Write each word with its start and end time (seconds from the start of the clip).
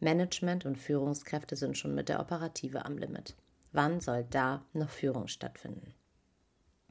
Management 0.00 0.66
und 0.66 0.76
Führungskräfte 0.76 1.56
sind 1.56 1.76
schon 1.76 1.94
mit 1.94 2.08
der 2.08 2.20
Operative 2.20 2.84
am 2.84 2.98
Limit. 2.98 3.36
Wann 3.72 4.00
soll 4.00 4.24
da 4.28 4.64
noch 4.72 4.90
Führung 4.90 5.28
stattfinden? 5.28 5.94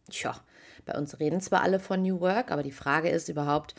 Tja, 0.10 0.40
bei 0.86 0.98
uns 0.98 1.20
reden 1.20 1.42
zwar 1.42 1.62
alle 1.62 1.80
von 1.80 2.02
New 2.02 2.20
Work, 2.20 2.52
aber 2.52 2.64
die 2.64 2.72
Frage 2.72 3.10
ist 3.10 3.30
überhaupt, 3.30 3.76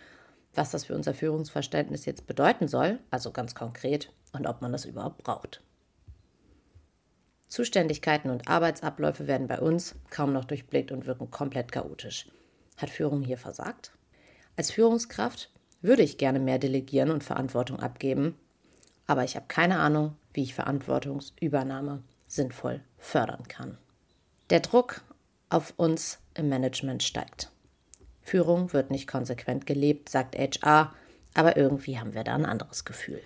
was 0.54 0.70
das 0.70 0.84
für 0.84 0.94
unser 0.94 1.14
Führungsverständnis 1.14 2.04
jetzt 2.04 2.26
bedeuten 2.26 2.68
soll, 2.68 2.98
also 3.10 3.30
ganz 3.30 3.54
konkret, 3.54 4.12
und 4.32 4.46
ob 4.46 4.62
man 4.62 4.72
das 4.72 4.84
überhaupt 4.84 5.22
braucht. 5.22 5.62
Zuständigkeiten 7.48 8.30
und 8.30 8.48
Arbeitsabläufe 8.48 9.26
werden 9.26 9.48
bei 9.48 9.58
uns 9.58 9.96
kaum 10.10 10.32
noch 10.32 10.44
durchblickt 10.44 10.92
und 10.92 11.06
wirken 11.06 11.30
komplett 11.30 11.72
chaotisch. 11.72 12.28
Hat 12.76 12.90
Führung 12.90 13.22
hier 13.22 13.38
versagt? 13.38 13.92
Als 14.56 14.70
Führungskraft 14.70 15.50
würde 15.82 16.02
ich 16.02 16.18
gerne 16.18 16.38
mehr 16.38 16.58
delegieren 16.58 17.10
und 17.10 17.24
Verantwortung 17.24 17.80
abgeben, 17.80 18.36
aber 19.10 19.24
ich 19.24 19.34
habe 19.34 19.46
keine 19.48 19.80
Ahnung, 19.80 20.14
wie 20.32 20.44
ich 20.44 20.54
Verantwortungsübernahme 20.54 22.04
sinnvoll 22.28 22.80
fördern 22.96 23.48
kann. 23.48 23.76
Der 24.50 24.60
Druck 24.60 25.00
auf 25.48 25.74
uns 25.76 26.20
im 26.34 26.48
Management 26.48 27.02
steigt. 27.02 27.50
Führung 28.22 28.72
wird 28.72 28.92
nicht 28.92 29.08
konsequent 29.08 29.66
gelebt, 29.66 30.10
sagt 30.10 30.36
HR, 30.38 30.94
aber 31.34 31.56
irgendwie 31.56 31.98
haben 31.98 32.14
wir 32.14 32.22
da 32.22 32.36
ein 32.36 32.46
anderes 32.46 32.84
Gefühl. 32.84 33.20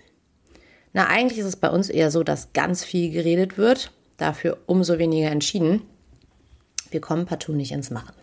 Na, 0.95 1.09
eigentlich 1.09 1.41
ist 1.41 1.45
es 1.45 1.57
bei 1.57 1.69
uns 1.69 1.91
eher 1.91 2.10
so, 2.10 2.23
dass 2.23 2.55
ganz 2.55 2.82
viel 2.82 3.10
geredet 3.10 3.59
wird, 3.59 3.93
dafür 4.16 4.57
umso 4.65 4.98
weniger 4.98 5.30
entschieden. 5.30 5.82
Wir 6.91 7.02
kommen 7.02 7.27
partout 7.27 7.52
nicht 7.52 7.73
ins 7.73 7.91
Machen. 7.91 8.15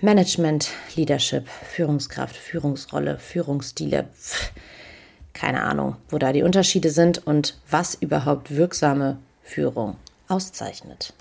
Management, 0.00 0.70
Leadership, 0.96 1.46
Führungskraft, 1.48 2.36
Führungsrolle, 2.36 3.18
Führungsstile. 3.18 4.08
Pff, 4.14 4.52
keine 5.34 5.62
Ahnung, 5.62 5.96
wo 6.08 6.18
da 6.18 6.32
die 6.32 6.42
Unterschiede 6.42 6.90
sind 6.90 7.26
und 7.26 7.58
was 7.68 7.94
überhaupt 7.94 8.54
wirksame 8.54 9.18
Führung 9.42 9.96
auszeichnet. 10.28 11.12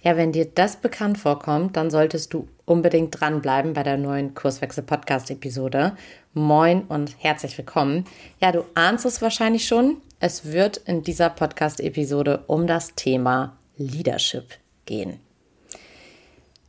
Ja, 0.00 0.16
wenn 0.16 0.32
dir 0.32 0.46
das 0.46 0.76
bekannt 0.76 1.18
vorkommt, 1.18 1.76
dann 1.76 1.90
solltest 1.90 2.32
du 2.32 2.48
unbedingt 2.64 3.20
dranbleiben 3.20 3.72
bei 3.72 3.82
der 3.82 3.96
neuen 3.96 4.34
Kurswechsel-Podcast-Episode. 4.34 5.96
Moin 6.32 6.82
und 6.82 7.16
herzlich 7.18 7.56
willkommen. 7.58 8.04
Ja, 8.40 8.52
du 8.52 8.64
ahnst 8.74 9.04
es 9.04 9.20
wahrscheinlich 9.20 9.66
schon. 9.66 9.96
Es 10.20 10.44
wird 10.52 10.76
in 10.78 11.02
dieser 11.02 11.28
Podcast-Episode 11.30 12.44
um 12.46 12.66
das 12.66 12.94
Thema 12.94 13.56
Leadership 13.76 14.44
gehen. 14.84 15.20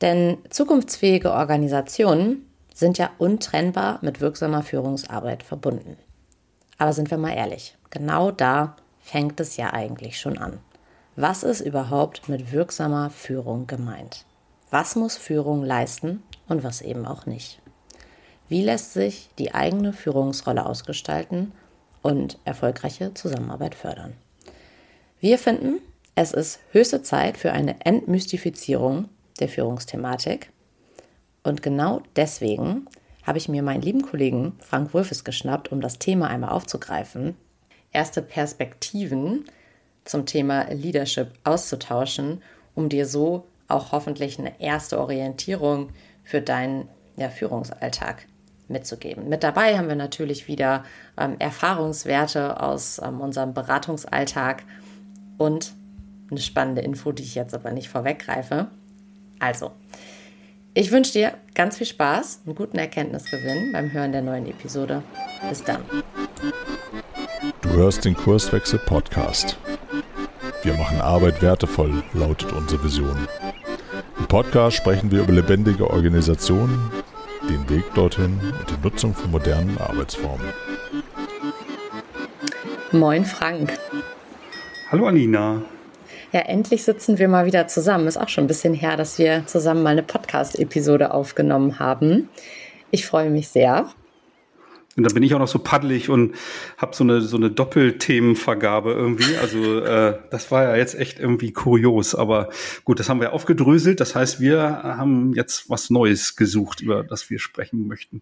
Denn 0.02 0.38
zukunftsfähige 0.50 1.32
Organisationen 1.32 2.50
sind 2.74 2.98
ja 2.98 3.12
untrennbar 3.18 4.00
mit 4.02 4.20
wirksamer 4.20 4.64
Führungsarbeit 4.64 5.44
verbunden. 5.44 5.98
Aber 6.78 6.94
sind 6.94 7.10
wir 7.12 7.18
mal 7.18 7.34
ehrlich, 7.34 7.76
genau 7.90 8.32
da 8.32 8.76
fängt 9.00 9.40
es 9.40 9.58
ja 9.58 9.74
eigentlich 9.74 10.20
schon 10.20 10.38
an. 10.38 10.60
Was 11.16 11.44
ist 11.44 11.62
überhaupt 11.62 12.30
mit 12.30 12.52
wirksamer 12.52 13.10
Führung 13.10 13.66
gemeint? 13.66 14.26
Was 14.70 14.96
muss 14.96 15.18
Führung 15.18 15.64
leisten 15.64 16.22
und 16.48 16.64
was 16.64 16.82
eben 16.82 17.06
auch 17.06 17.26
nicht? 17.26 17.60
Wie 18.50 18.64
lässt 18.64 18.94
sich 18.94 19.30
die 19.40 19.54
eigene 19.54 19.94
Führungsrolle 19.94 20.66
ausgestalten 20.66 21.52
und 22.02 22.38
erfolgreiche 22.46 23.14
Zusammenarbeit 23.14 23.76
fördern? 23.76 24.14
Wir 25.20 25.40
finden, 25.40 25.80
es 26.16 26.32
ist 26.32 26.60
höchste 26.72 27.02
Zeit 27.02 27.38
für 27.38 27.52
eine 27.52 27.84
Entmystifizierung 27.86 29.10
der 29.40 29.50
Führungsthematik. 29.50 30.52
Und 31.44 31.62
genau 31.62 32.02
deswegen 32.16 32.88
habe 33.28 33.38
ich 33.38 33.50
mir 33.50 33.62
meinen 33.62 33.82
lieben 33.82 34.02
Kollegen 34.02 34.54
Frank 34.60 34.94
Wolfes 34.94 35.26
geschnappt, 35.26 35.72
um 35.72 35.82
das 35.82 36.00
Thema 36.00 36.30
einmal 36.30 36.52
aufzugreifen, 36.52 37.36
erste 37.92 38.22
Perspektiven 38.22 39.46
zum 40.06 40.26
Thema 40.26 40.74
Leadership 40.74 41.34
auszutauschen, 41.44 42.42
um 42.74 42.88
dir 42.88 43.06
so 43.06 43.46
auch 43.68 43.92
hoffentlich 43.92 44.40
eine 44.40 44.60
erste 44.62 44.98
Orientierung 45.00 45.90
für 46.24 46.42
deinen 46.42 46.88
ja, 47.18 47.30
Führungsalltag 47.30 48.26
mitzugeben. 48.70 49.28
Mit 49.28 49.44
dabei 49.44 49.78
haben 49.78 49.90
wir 49.90 49.96
natürlich 49.96 50.48
wieder 50.48 50.86
ähm, 51.18 51.36
Erfahrungswerte 51.40 52.62
aus 52.62 53.02
ähm, 53.04 53.20
unserem 53.20 53.54
Beratungsalltag 53.54 54.64
und 55.38 55.74
eine 56.32 56.40
spannende 56.40 56.82
Info, 56.82 57.12
die 57.12 57.24
ich 57.24 57.36
jetzt 57.36 57.54
aber 57.54 57.72
nicht 57.72 57.90
vorweggreife. 57.90 58.68
Also, 59.40 59.72
ich 60.78 60.92
wünsche 60.92 61.12
dir 61.12 61.34
ganz 61.56 61.78
viel 61.78 61.88
Spaß 61.88 62.42
und 62.46 62.56
guten 62.56 62.78
Erkenntnisgewinn 62.78 63.72
beim 63.72 63.92
Hören 63.92 64.12
der 64.12 64.22
neuen 64.22 64.46
Episode. 64.46 65.02
Bis 65.50 65.64
dann. 65.64 65.82
Du 67.64 67.70
hörst 67.70 68.06
den 68.06 68.16
Kurswechsel 68.16 68.78
Podcast. 68.78 69.58
Wir 70.62 70.76
machen 70.76 71.02
Arbeit 71.02 71.42
wertevoll, 71.42 72.04
lautet 72.14 72.54
unsere 72.54 72.84
Vision. 72.84 73.28
Im 74.20 74.28
Podcast 74.28 74.78
sprechen 74.78 75.10
wir 75.10 75.24
über 75.24 75.34
lebendige 75.34 75.90
Organisationen, 75.90 76.92
den 77.50 77.68
Weg 77.72 77.92
dorthin 77.96 78.40
und 78.60 78.70
die 78.70 78.84
Nutzung 78.84 79.16
von 79.16 79.32
modernen 79.32 79.80
Arbeitsformen. 79.80 80.46
Moin 82.92 83.26
Frank. 83.26 83.80
Hallo 84.92 85.08
Alina. 85.08 85.64
Ja, 86.38 86.44
endlich 86.44 86.84
sitzen 86.84 87.18
wir 87.18 87.28
mal 87.30 87.48
wieder 87.48 87.68
zusammen. 87.68 88.06
Ist 88.06 88.18
auch 88.18 88.30
schon 88.30 88.44
ein 88.44 88.48
bisschen 88.48 88.76
her, 88.76 88.96
dass 88.96 89.18
wir 89.18 89.48
zusammen 89.48 89.82
mal 89.82 89.90
eine 89.90 90.04
Podcast-Episode 90.04 91.12
aufgenommen 91.12 91.80
haben. 91.80 92.30
Ich 92.92 93.08
freue 93.08 93.32
mich 93.32 93.48
sehr. 93.48 93.90
Und 94.96 95.04
da 95.04 95.12
bin 95.12 95.24
ich 95.24 95.34
auch 95.34 95.40
noch 95.40 95.48
so 95.48 95.58
paddelig 95.58 96.12
und 96.12 96.36
habe 96.78 96.96
so 96.96 97.04
eine 97.04 97.22
so 97.22 97.38
eine 97.38 97.50
Doppelthemenvergabe 97.50 98.92
irgendwie. 98.92 99.36
Also 99.38 99.80
äh, 99.80 100.20
das 100.30 100.52
war 100.52 100.62
ja 100.66 100.76
jetzt 100.76 100.94
echt 100.94 101.20
irgendwie 101.20 101.54
kurios. 101.54 102.14
Aber 102.14 102.50
gut, 102.84 103.00
das 103.00 103.10
haben 103.10 103.20
wir 103.20 103.34
aufgedröselt. 103.34 104.00
Das 104.00 104.14
heißt, 104.14 104.40
wir 104.40 104.60
haben 104.84 105.34
jetzt 105.34 105.72
was 105.72 105.90
Neues 105.90 106.36
gesucht, 106.36 106.82
über 106.82 107.04
das 107.04 107.32
wir 107.32 107.40
sprechen 107.40 107.88
möchten. 107.88 108.22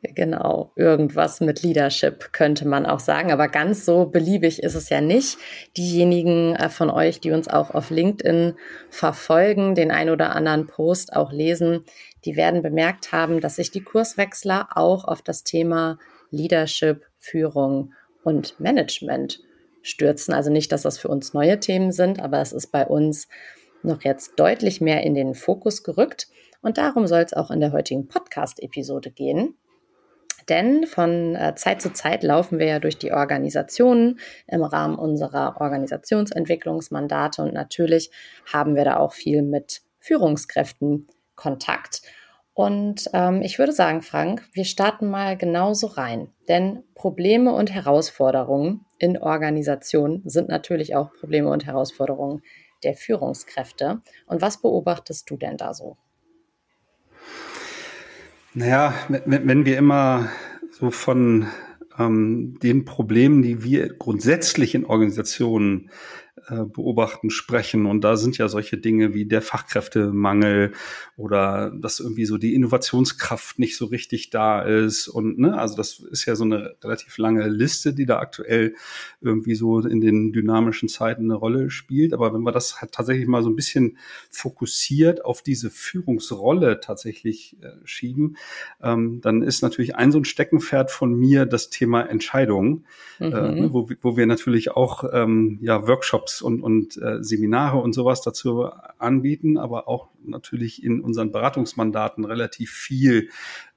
Genau, 0.00 0.70
irgendwas 0.76 1.40
mit 1.40 1.62
Leadership 1.64 2.32
könnte 2.32 2.68
man 2.68 2.86
auch 2.86 3.00
sagen, 3.00 3.32
aber 3.32 3.48
ganz 3.48 3.84
so 3.84 4.06
beliebig 4.06 4.62
ist 4.62 4.76
es 4.76 4.90
ja 4.90 5.00
nicht. 5.00 5.38
Diejenigen 5.76 6.54
äh, 6.54 6.68
von 6.68 6.88
euch, 6.88 7.18
die 7.18 7.32
uns 7.32 7.48
auch 7.48 7.72
auf 7.72 7.90
LinkedIn 7.90 8.54
verfolgen, 8.90 9.74
den 9.74 9.90
ein 9.90 10.08
oder 10.08 10.36
anderen 10.36 10.68
Post 10.68 11.14
auch 11.14 11.32
lesen, 11.32 11.84
die 12.24 12.36
werden 12.36 12.62
bemerkt 12.62 13.10
haben, 13.10 13.40
dass 13.40 13.56
sich 13.56 13.72
die 13.72 13.82
Kurswechsler 13.82 14.68
auch 14.76 15.04
auf 15.04 15.20
das 15.20 15.42
Thema 15.42 15.98
Leadership, 16.30 17.04
Führung 17.18 17.92
und 18.22 18.60
Management 18.60 19.40
stürzen. 19.82 20.32
Also 20.32 20.52
nicht, 20.52 20.70
dass 20.70 20.82
das 20.82 20.98
für 20.98 21.08
uns 21.08 21.34
neue 21.34 21.58
Themen 21.58 21.90
sind, 21.90 22.20
aber 22.20 22.40
es 22.40 22.52
ist 22.52 22.68
bei 22.68 22.86
uns 22.86 23.26
noch 23.82 24.02
jetzt 24.02 24.34
deutlich 24.36 24.80
mehr 24.80 25.02
in 25.02 25.14
den 25.14 25.34
Fokus 25.34 25.82
gerückt. 25.82 26.28
Und 26.62 26.78
darum 26.78 27.08
soll 27.08 27.22
es 27.22 27.32
auch 27.32 27.50
in 27.50 27.58
der 27.58 27.72
heutigen 27.72 28.06
Podcast-Episode 28.06 29.10
gehen. 29.10 29.56
Denn 30.48 30.86
von 30.86 31.34
äh, 31.34 31.54
Zeit 31.56 31.82
zu 31.82 31.92
Zeit 31.92 32.22
laufen 32.22 32.58
wir 32.58 32.66
ja 32.66 32.78
durch 32.78 32.98
die 32.98 33.12
Organisationen 33.12 34.18
im 34.46 34.62
Rahmen 34.62 34.98
unserer 34.98 35.60
Organisationsentwicklungsmandate 35.60 37.42
und 37.42 37.52
natürlich 37.52 38.10
haben 38.50 38.74
wir 38.74 38.84
da 38.84 38.96
auch 38.96 39.12
viel 39.12 39.42
mit 39.42 39.82
Führungskräften 39.98 41.06
Kontakt. 41.34 42.02
Und 42.58 43.08
ähm, 43.12 43.42
ich 43.42 43.60
würde 43.60 43.70
sagen, 43.70 44.02
Frank, 44.02 44.42
wir 44.52 44.64
starten 44.64 45.08
mal 45.08 45.36
genauso 45.36 45.86
rein. 45.86 46.32
Denn 46.48 46.82
Probleme 46.96 47.52
und 47.52 47.72
Herausforderungen 47.72 48.84
in 48.98 49.16
Organisationen 49.16 50.22
sind 50.28 50.48
natürlich 50.48 50.96
auch 50.96 51.12
Probleme 51.20 51.50
und 51.50 51.66
Herausforderungen 51.66 52.42
der 52.82 52.94
Führungskräfte. 52.94 54.02
Und 54.26 54.42
was 54.42 54.60
beobachtest 54.60 55.30
du 55.30 55.36
denn 55.36 55.56
da 55.56 55.72
so? 55.72 55.98
Naja, 58.54 58.94
wenn 59.08 59.64
wir 59.66 59.76
immer 59.76 60.28
so 60.70 60.90
von 60.90 61.46
ähm, 61.98 62.58
den 62.62 62.84
Problemen, 62.84 63.42
die 63.42 63.62
wir 63.62 63.94
grundsätzlich 63.94 64.74
in 64.74 64.86
Organisationen 64.86 65.90
beobachten, 66.50 67.30
sprechen. 67.30 67.86
Und 67.86 68.02
da 68.02 68.16
sind 68.16 68.38
ja 68.38 68.48
solche 68.48 68.78
Dinge 68.78 69.14
wie 69.14 69.26
der 69.26 69.42
Fachkräftemangel 69.42 70.72
oder 71.16 71.70
dass 71.70 72.00
irgendwie 72.00 72.24
so 72.24 72.38
die 72.38 72.54
Innovationskraft 72.54 73.58
nicht 73.58 73.76
so 73.76 73.86
richtig 73.86 74.30
da 74.30 74.62
ist. 74.62 75.08
Und 75.08 75.38
ne, 75.38 75.58
also 75.58 75.76
das 75.76 76.00
ist 76.00 76.24
ja 76.24 76.36
so 76.36 76.44
eine 76.44 76.74
relativ 76.82 77.18
lange 77.18 77.48
Liste, 77.48 77.94
die 77.94 78.06
da 78.06 78.18
aktuell 78.18 78.74
irgendwie 79.20 79.54
so 79.54 79.80
in 79.80 80.00
den 80.00 80.32
dynamischen 80.32 80.88
Zeiten 80.88 81.24
eine 81.24 81.34
Rolle 81.34 81.70
spielt. 81.70 82.12
Aber 82.12 82.32
wenn 82.32 82.42
wir 82.42 82.52
das 82.52 82.80
halt 82.80 82.92
tatsächlich 82.92 83.26
mal 83.26 83.42
so 83.42 83.50
ein 83.50 83.56
bisschen 83.56 83.98
fokussiert 84.30 85.24
auf 85.24 85.42
diese 85.42 85.70
Führungsrolle 85.70 86.80
tatsächlich 86.80 87.56
äh, 87.62 87.70
schieben, 87.84 88.36
ähm, 88.82 89.20
dann 89.20 89.42
ist 89.42 89.62
natürlich 89.62 89.96
ein 89.96 90.12
so 90.12 90.18
ein 90.18 90.24
Steckenpferd 90.24 90.90
von 90.90 91.14
mir 91.14 91.46
das 91.46 91.70
Thema 91.70 92.02
Entscheidung, 92.02 92.84
mhm. 93.18 93.32
äh, 93.32 93.72
wo, 93.72 93.88
wo 94.00 94.16
wir 94.16 94.26
natürlich 94.26 94.70
auch 94.70 95.04
ähm, 95.12 95.58
ja 95.62 95.86
Workshops 95.86 96.37
Workshops 96.38 96.42
und, 96.42 96.62
und 96.62 96.96
äh, 96.96 97.22
Seminare 97.22 97.78
und 97.78 97.92
sowas 97.92 98.20
dazu 98.22 98.68
anbieten, 98.98 99.58
aber 99.58 99.88
auch 99.88 100.08
natürlich 100.22 100.82
in 100.82 101.00
unseren 101.00 101.32
Beratungsmandaten 101.32 102.24
relativ 102.24 102.70
viel 102.70 103.30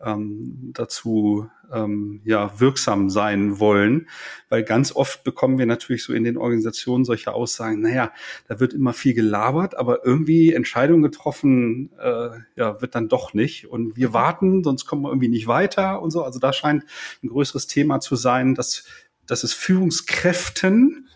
ähm, 0.03 0.71
dazu 0.73 1.49
ähm, 1.71 2.21
ja, 2.25 2.59
wirksam 2.59 3.09
sein 3.09 3.59
wollen, 3.59 4.07
weil 4.49 4.63
ganz 4.63 4.93
oft 4.95 5.23
bekommen 5.23 5.57
wir 5.57 5.65
natürlich 5.65 6.03
so 6.03 6.13
in 6.13 6.23
den 6.23 6.37
Organisationen 6.37 7.05
solche 7.05 7.33
Aussagen, 7.33 7.81
naja, 7.81 8.11
da 8.47 8.59
wird 8.59 8.73
immer 8.73 8.93
viel 8.93 9.13
gelabert, 9.13 9.77
aber 9.77 10.05
irgendwie 10.05 10.53
Entscheidungen 10.53 11.03
getroffen, 11.03 11.91
äh, 11.99 12.29
ja, 12.55 12.81
wird 12.81 12.95
dann 12.95 13.07
doch 13.07 13.33
nicht. 13.33 13.67
Und 13.67 13.95
wir 13.95 14.13
warten, 14.13 14.63
sonst 14.63 14.85
kommen 14.85 15.03
wir 15.03 15.09
irgendwie 15.09 15.29
nicht 15.29 15.47
weiter 15.47 16.01
und 16.01 16.11
so. 16.11 16.23
Also 16.23 16.39
da 16.39 16.51
scheint 16.51 16.83
ein 17.23 17.29
größeres 17.29 17.67
Thema 17.67 17.99
zu 17.99 18.15
sein, 18.15 18.55
dass, 18.55 18.83
dass 19.25 19.43
es 19.43 19.53
Führungskräften 19.53 21.07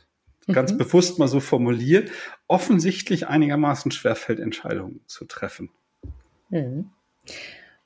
ganz 0.51 0.74
mhm. 0.74 0.77
bewusst 0.77 1.19
mal 1.19 1.27
so 1.27 1.39
formuliert, 1.39 2.12
offensichtlich 2.47 3.27
einigermaßen 3.27 3.92
schwerfällt, 3.92 4.39
Entscheidungen 4.39 5.01
zu 5.07 5.25
treffen. 5.25 5.71
Mhm. 6.50 6.92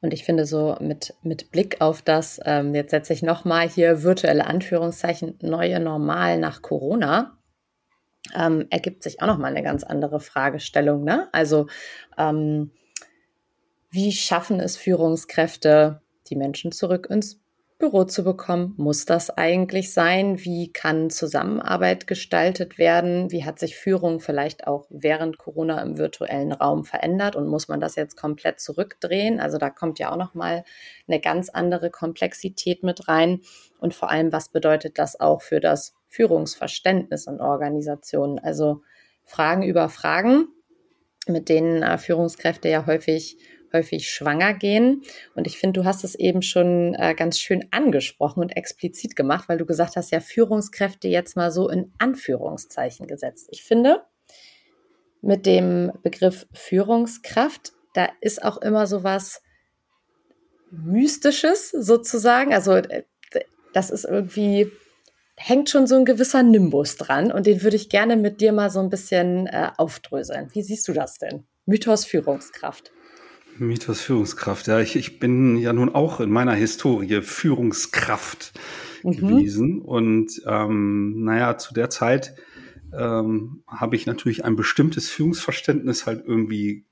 Und 0.01 0.13
ich 0.13 0.23
finde 0.23 0.45
so 0.45 0.77
mit, 0.79 1.13
mit 1.23 1.51
Blick 1.51 1.81
auf 1.81 2.01
das, 2.01 2.39
ähm, 2.45 2.73
jetzt 2.73 2.91
setze 2.91 3.11
ich 3.11 3.21
nochmal 3.21 3.67
hier 3.67 4.03
virtuelle 4.03 4.47
Anführungszeichen, 4.47 5.37
neue 5.41 5.79
Normal 5.79 6.39
nach 6.39 6.61
Corona, 6.61 7.37
ähm, 8.33 8.67
ergibt 8.69 9.03
sich 9.03 9.21
auch 9.21 9.27
nochmal 9.27 9.51
eine 9.51 9.63
ganz 9.63 9.83
andere 9.83 10.19
Fragestellung. 10.19 11.03
Ne? 11.03 11.27
Also 11.33 11.67
ähm, 12.17 12.71
wie 13.89 14.11
schaffen 14.11 14.59
es 14.59 14.77
Führungskräfte, 14.77 16.01
die 16.29 16.35
Menschen 16.35 16.71
zurück 16.71 17.07
ins 17.09 17.41
Büro 17.79 18.03
zu 18.03 18.25
bekommen? 18.25 18.73
Muss 18.75 19.05
das 19.05 19.29
eigentlich 19.29 19.93
sein? 19.93 20.43
Wie 20.43 20.69
kann 20.71 21.09
Zusammenarbeit 21.09 22.07
gestaltet 22.07 22.77
werden? 22.77 23.31
Wie 23.31 23.45
hat 23.45 23.57
sich 23.57 23.77
Führung 23.77 24.19
vielleicht 24.19 24.67
auch 24.67 24.85
während 24.89 25.37
Corona 25.37 25.81
im 25.81 25.97
virtuellen 25.97 26.51
Raum 26.51 26.83
verändert 26.83 27.37
und 27.37 27.47
muss 27.47 27.69
man 27.69 27.79
das 27.79 27.95
jetzt 27.95 28.17
komplett 28.17 28.59
zurückdrehen? 28.59 29.39
Also 29.39 29.57
da 29.57 29.69
kommt 29.69 29.97
ja 29.97 30.11
auch 30.11 30.17
noch 30.17 30.33
mal 30.33 30.65
eine 31.07 31.21
ganz 31.21 31.47
andere 31.47 31.89
Komplexität 31.89 32.83
mit 32.83 33.07
rein 33.07 33.39
und 33.79 33.93
vor 33.93 34.11
allem 34.11 34.33
was 34.33 34.49
bedeutet 34.49 34.99
das 34.99 35.17
auch 35.17 35.41
für 35.41 35.61
das 35.61 35.95
Führungsverständnis 36.09 37.27
in 37.27 37.39
Organisationen? 37.39 38.39
Also 38.39 38.81
Fragen 39.23 39.63
über 39.63 39.87
Fragen, 39.87 40.49
mit 41.27 41.47
denen 41.47 41.81
äh, 41.81 41.97
Führungskräfte 41.97 42.67
ja 42.67 42.85
häufig 42.85 43.37
häufig 43.73 44.09
schwanger 44.09 44.53
gehen. 44.53 45.03
Und 45.35 45.47
ich 45.47 45.57
finde, 45.57 45.81
du 45.81 45.85
hast 45.85 46.03
es 46.03 46.15
eben 46.15 46.41
schon 46.41 46.95
äh, 46.95 47.13
ganz 47.15 47.39
schön 47.39 47.67
angesprochen 47.71 48.41
und 48.41 48.55
explizit 48.55 49.15
gemacht, 49.15 49.49
weil 49.49 49.57
du 49.57 49.65
gesagt 49.65 49.95
hast, 49.95 50.11
ja, 50.11 50.19
Führungskräfte 50.19 51.07
jetzt 51.07 51.35
mal 51.35 51.51
so 51.51 51.69
in 51.69 51.93
Anführungszeichen 51.97 53.07
gesetzt. 53.07 53.47
Ich 53.51 53.63
finde, 53.63 54.03
mit 55.21 55.45
dem 55.45 55.91
Begriff 56.03 56.47
Führungskraft, 56.53 57.73
da 57.93 58.09
ist 58.21 58.43
auch 58.43 58.57
immer 58.57 58.87
so 58.87 59.03
was 59.03 59.41
Mystisches 60.71 61.71
sozusagen. 61.71 62.53
Also 62.53 62.73
äh, 62.73 63.03
das 63.73 63.89
ist 63.89 64.05
irgendwie, 64.05 64.71
hängt 65.35 65.69
schon 65.69 65.87
so 65.87 65.95
ein 65.95 66.05
gewisser 66.05 66.43
Nimbus 66.43 66.97
dran 66.97 67.31
und 67.31 67.45
den 67.45 67.61
würde 67.61 67.75
ich 67.75 67.89
gerne 67.89 68.15
mit 68.15 68.41
dir 68.41 68.51
mal 68.51 68.69
so 68.69 68.79
ein 68.79 68.89
bisschen 68.89 69.47
äh, 69.47 69.71
aufdröseln. 69.77 70.49
Wie 70.53 70.63
siehst 70.63 70.87
du 70.87 70.93
das 70.93 71.17
denn? 71.17 71.45
Mythos 71.65 72.05
Führungskraft. 72.05 72.91
Mythos 73.59 74.01
Führungskraft. 74.01 74.67
Ja, 74.67 74.79
ich, 74.79 74.95
ich 74.95 75.19
bin 75.19 75.57
ja 75.57 75.73
nun 75.73 75.93
auch 75.93 76.19
in 76.19 76.29
meiner 76.31 76.53
Historie 76.53 77.21
Führungskraft 77.21 78.53
mhm. 79.03 79.11
gewesen. 79.11 79.81
Und 79.81 80.41
ähm, 80.45 81.23
naja, 81.23 81.57
zu 81.57 81.73
der 81.73 81.89
Zeit 81.89 82.35
ähm, 82.93 83.63
habe 83.67 83.95
ich 83.95 84.05
natürlich 84.05 84.45
ein 84.45 84.55
bestimmtes 84.55 85.09
Führungsverständnis 85.09 86.05
halt 86.05 86.23
irgendwie 86.25 86.85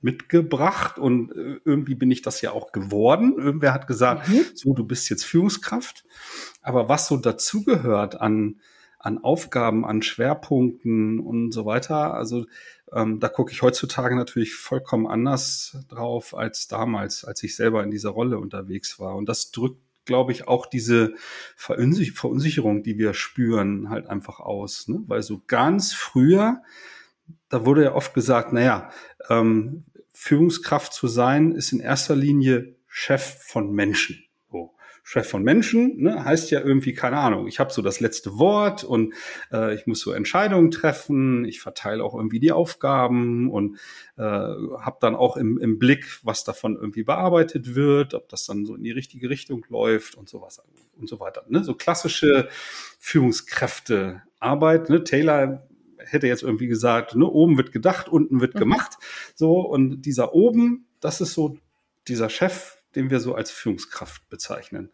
mitgebracht 0.00 0.98
und 0.98 1.32
äh, 1.32 1.60
irgendwie 1.64 1.94
bin 1.94 2.10
ich 2.10 2.20
das 2.20 2.42
ja 2.42 2.52
auch 2.52 2.72
geworden. 2.72 3.36
Irgendwer 3.38 3.72
hat 3.72 3.86
gesagt, 3.86 4.28
mhm. 4.28 4.44
so, 4.54 4.74
du 4.74 4.84
bist 4.84 5.08
jetzt 5.08 5.24
Führungskraft. 5.24 6.04
Aber 6.60 6.88
was 6.88 7.08
so 7.08 7.16
dazugehört 7.16 8.20
an, 8.20 8.60
an 8.98 9.18
Aufgaben, 9.24 9.84
an 9.84 10.02
Schwerpunkten 10.02 11.20
und 11.20 11.52
so 11.52 11.64
weiter, 11.64 12.14
also 12.14 12.44
ähm, 12.94 13.20
da 13.20 13.28
gucke 13.28 13.52
ich 13.52 13.62
heutzutage 13.62 14.16
natürlich 14.16 14.54
vollkommen 14.54 15.06
anders 15.06 15.76
drauf 15.88 16.36
als 16.36 16.68
damals, 16.68 17.24
als 17.24 17.42
ich 17.42 17.56
selber 17.56 17.82
in 17.82 17.90
dieser 17.90 18.10
Rolle 18.10 18.38
unterwegs 18.38 18.98
war. 18.98 19.16
Und 19.16 19.28
das 19.28 19.50
drückt 19.50 19.84
glaube 20.04 20.32
ich, 20.32 20.48
auch 20.48 20.66
diese 20.66 21.14
Verunsicherung, 21.56 22.82
die 22.82 22.98
wir 22.98 23.14
spüren, 23.14 23.88
halt 23.88 24.06
einfach 24.06 24.40
aus. 24.40 24.88
Ne? 24.88 25.02
Weil 25.06 25.22
so 25.22 25.42
ganz 25.46 25.92
früher, 25.92 26.62
da 27.48 27.64
wurde 27.64 27.84
ja 27.84 27.94
oft 27.94 28.14
gesagt, 28.14 28.52
naja, 28.52 28.90
ähm, 29.28 29.84
Führungskraft 30.12 30.92
zu 30.92 31.08
sein, 31.08 31.52
ist 31.52 31.72
in 31.72 31.80
erster 31.80 32.14
Linie 32.14 32.76
Chef 32.86 33.38
von 33.42 33.72
Menschen. 33.72 34.23
Chef 35.06 35.28
von 35.28 35.42
Menschen, 35.42 36.02
ne, 36.02 36.24
heißt 36.24 36.50
ja 36.50 36.60
irgendwie, 36.60 36.94
keine 36.94 37.18
Ahnung, 37.18 37.46
ich 37.46 37.60
habe 37.60 37.70
so 37.70 37.82
das 37.82 38.00
letzte 38.00 38.38
Wort 38.38 38.84
und 38.84 39.12
äh, 39.52 39.74
ich 39.74 39.86
muss 39.86 40.00
so 40.00 40.12
Entscheidungen 40.12 40.70
treffen, 40.70 41.44
ich 41.44 41.60
verteile 41.60 42.02
auch 42.02 42.14
irgendwie 42.14 42.40
die 42.40 42.52
Aufgaben 42.52 43.50
und 43.50 43.76
äh, 44.16 44.22
habe 44.22 44.96
dann 45.00 45.14
auch 45.14 45.36
im, 45.36 45.58
im 45.58 45.78
Blick, 45.78 46.20
was 46.22 46.44
davon 46.44 46.76
irgendwie 46.76 47.02
bearbeitet 47.02 47.74
wird, 47.74 48.14
ob 48.14 48.30
das 48.30 48.46
dann 48.46 48.64
so 48.64 48.74
in 48.76 48.82
die 48.82 48.92
richtige 48.92 49.28
Richtung 49.28 49.66
läuft 49.68 50.14
und 50.14 50.30
sowas 50.30 50.62
und 50.98 51.06
so 51.06 51.20
weiter. 51.20 51.44
Ne? 51.48 51.62
So 51.62 51.74
klassische 51.74 52.48
Führungskräftearbeit. 52.98 54.88
Ne? 54.88 55.04
Taylor 55.04 55.68
hätte 55.98 56.28
jetzt 56.28 56.42
irgendwie 56.42 56.66
gesagt, 56.66 57.14
ne, 57.14 57.26
oben 57.26 57.58
wird 57.58 57.72
gedacht, 57.72 58.08
unten 58.08 58.40
wird 58.40 58.54
mhm. 58.54 58.60
gemacht. 58.60 58.92
So, 59.34 59.60
und 59.60 60.02
dieser 60.02 60.34
oben, 60.34 60.86
das 61.00 61.20
ist 61.20 61.34
so 61.34 61.58
dieser 62.08 62.30
Chef, 62.30 62.78
den 62.96 63.10
wir 63.10 63.20
so 63.20 63.34
als 63.34 63.50
Führungskraft 63.50 64.28
bezeichnen. 64.28 64.90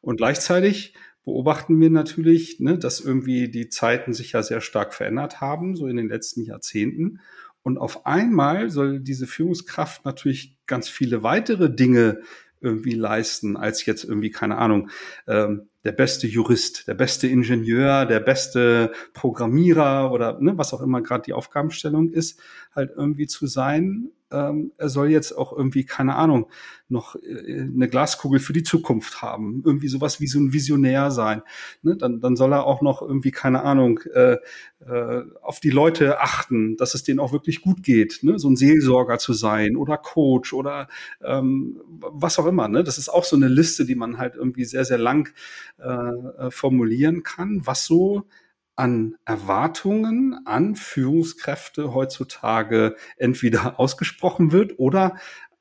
Und 0.00 0.16
gleichzeitig 0.16 0.94
beobachten 1.24 1.80
wir 1.80 1.90
natürlich, 1.90 2.60
ne, 2.60 2.78
dass 2.78 3.00
irgendwie 3.00 3.48
die 3.48 3.68
Zeiten 3.68 4.12
sich 4.12 4.32
ja 4.32 4.42
sehr 4.42 4.60
stark 4.60 4.94
verändert 4.94 5.40
haben, 5.40 5.76
so 5.76 5.86
in 5.86 5.96
den 5.96 6.08
letzten 6.08 6.42
Jahrzehnten. 6.42 7.20
Und 7.62 7.78
auf 7.78 8.06
einmal 8.06 8.70
soll 8.70 8.98
diese 8.98 9.26
Führungskraft 9.26 10.04
natürlich 10.04 10.58
ganz 10.66 10.88
viele 10.88 11.22
weitere 11.22 11.72
Dinge 11.72 12.22
irgendwie 12.60 12.94
leisten, 12.94 13.56
als 13.56 13.84
jetzt 13.86 14.04
irgendwie, 14.04 14.30
keine 14.30 14.56
Ahnung, 14.58 14.88
ähm, 15.26 15.68
der 15.84 15.92
beste 15.92 16.28
Jurist, 16.28 16.86
der 16.86 16.94
beste 16.94 17.26
Ingenieur, 17.26 18.06
der 18.06 18.20
beste 18.20 18.92
Programmierer 19.14 20.12
oder 20.12 20.40
ne, 20.40 20.56
was 20.56 20.72
auch 20.72 20.80
immer 20.80 21.02
gerade 21.02 21.24
die 21.24 21.32
Aufgabenstellung 21.32 22.10
ist, 22.10 22.40
halt 22.74 22.92
irgendwie 22.96 23.26
zu 23.26 23.46
sein, 23.46 24.10
ähm, 24.32 24.72
er 24.78 24.88
soll 24.88 25.10
jetzt 25.10 25.36
auch 25.36 25.56
irgendwie, 25.56 25.84
keine 25.84 26.16
Ahnung, 26.16 26.48
noch 26.88 27.16
äh, 27.16 27.60
eine 27.60 27.88
Glaskugel 27.88 28.40
für 28.40 28.52
die 28.52 28.62
Zukunft 28.62 29.22
haben, 29.22 29.62
irgendwie 29.64 29.88
sowas 29.88 30.20
wie 30.20 30.26
so 30.26 30.38
ein 30.38 30.52
Visionär 30.52 31.10
sein. 31.10 31.42
Ne? 31.82 31.96
Dann, 31.96 32.20
dann 32.20 32.36
soll 32.36 32.52
er 32.52 32.64
auch 32.64 32.82
noch 32.82 33.02
irgendwie, 33.02 33.30
keine 33.30 33.62
Ahnung, 33.62 34.00
äh, 34.14 34.38
äh, 34.86 35.22
auf 35.42 35.60
die 35.60 35.70
Leute 35.70 36.20
achten, 36.20 36.76
dass 36.76 36.94
es 36.94 37.04
denen 37.04 37.20
auch 37.20 37.32
wirklich 37.32 37.62
gut 37.62 37.82
geht, 37.82 38.20
ne? 38.22 38.38
so 38.38 38.48
ein 38.48 38.56
Seelsorger 38.56 39.18
zu 39.18 39.32
sein 39.32 39.76
oder 39.76 39.96
Coach 39.96 40.52
oder 40.52 40.88
ähm, 41.22 41.80
was 41.88 42.38
auch 42.38 42.46
immer. 42.46 42.68
Ne? 42.68 42.84
Das 42.84 42.98
ist 42.98 43.08
auch 43.08 43.24
so 43.24 43.36
eine 43.36 43.48
Liste, 43.48 43.84
die 43.84 43.94
man 43.94 44.18
halt 44.18 44.34
irgendwie 44.34 44.64
sehr, 44.64 44.84
sehr 44.84 44.98
lang 44.98 45.32
äh, 45.78 45.88
äh 45.88 46.50
formulieren 46.50 47.22
kann, 47.22 47.62
was 47.64 47.84
so 47.86 48.26
an 48.76 49.16
Erwartungen 49.24 50.40
an 50.44 50.76
Führungskräfte 50.76 51.94
heutzutage 51.94 52.96
entweder 53.16 53.78
ausgesprochen 53.80 54.52
wird 54.52 54.78
oder 54.78 55.16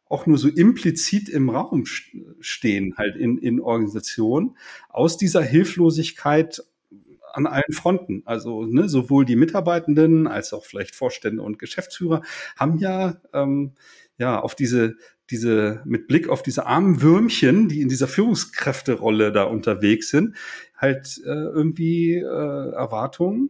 auch 0.05 0.25
nur 0.25 0.37
so 0.37 0.49
implizit 0.49 1.29
im 1.29 1.49
Raum 1.49 1.85
stehen, 1.85 2.95
halt 2.97 3.15
in, 3.15 3.37
in 3.37 3.61
Organisationen, 3.61 4.57
aus 4.89 5.17
dieser 5.17 5.41
Hilflosigkeit 5.41 6.61
an 7.33 7.47
allen 7.47 7.71
Fronten. 7.71 8.23
Also 8.25 8.65
ne, 8.65 8.89
sowohl 8.89 9.23
die 9.23 9.37
Mitarbeitenden 9.37 10.27
als 10.27 10.51
auch 10.51 10.65
vielleicht 10.65 10.95
Vorstände 10.95 11.41
und 11.41 11.59
Geschäftsführer 11.59 12.23
haben 12.57 12.77
ja 12.77 13.21
ähm, 13.33 13.71
ja 14.21 14.39
auf 14.39 14.55
diese 14.55 14.95
diese 15.29 15.81
mit 15.85 16.07
Blick 16.07 16.29
auf 16.29 16.43
diese 16.43 16.65
armen 16.65 17.01
Würmchen, 17.01 17.67
die 17.67 17.81
in 17.81 17.89
dieser 17.89 18.07
Führungskräfterolle 18.07 19.31
da 19.31 19.43
unterwegs 19.43 20.09
sind, 20.09 20.35
halt 20.77 21.19
äh, 21.25 21.29
irgendwie 21.29 22.15
äh, 22.15 22.71
Erwartungen. 22.71 23.49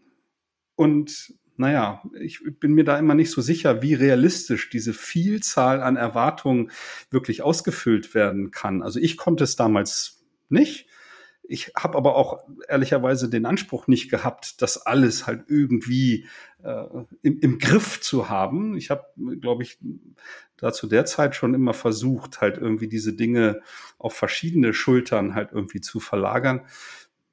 Und 0.76 1.34
naja, 1.58 2.04
ich 2.20 2.40
bin 2.60 2.74
mir 2.74 2.84
da 2.84 2.98
immer 2.98 3.16
nicht 3.16 3.32
so 3.32 3.42
sicher, 3.42 3.82
wie 3.82 3.94
realistisch 3.94 4.70
diese 4.70 4.94
Vielzahl 4.94 5.82
an 5.82 5.98
Erwartungen 5.98 6.72
wirklich 7.10 7.42
ausgefüllt 7.42 8.14
werden 8.16 8.52
kann. 8.52 8.82
Also 8.82 9.00
ich 9.00 9.18
konnte 9.18 9.44
es 9.44 9.56
damals 9.56 10.24
nicht. 10.50 10.88
Ich 11.52 11.74
habe 11.76 11.98
aber 11.98 12.16
auch 12.16 12.48
ehrlicherweise 12.70 13.30
den 13.30 13.46
Anspruch 13.46 13.88
nicht 13.88 14.10
gehabt, 14.10 14.62
das 14.62 14.78
alles 14.78 15.28
halt 15.28 15.44
irgendwie 15.48 16.28
äh, 16.64 16.86
im, 17.22 17.40
im 17.42 17.60
Griff 17.60 18.00
zu 18.00 18.30
haben. 18.30 18.78
Ich 18.78 18.90
habe, 18.90 19.04
glaube 19.42 19.64
ich, 19.64 19.78
da 20.56 20.72
zu 20.72 20.88
der 20.88 21.04
Zeit 21.04 21.36
schon 21.36 21.54
immer 21.54 21.74
versucht, 21.74 22.40
halt 22.40 22.58
irgendwie 22.58 22.88
diese 22.88 23.14
Dinge 23.14 23.62
auf 23.98 24.14
verschiedene 24.14 24.74
Schultern 24.74 25.36
halt 25.36 25.50
irgendwie 25.52 25.82
zu 25.82 26.00
verlagern. 26.00 26.62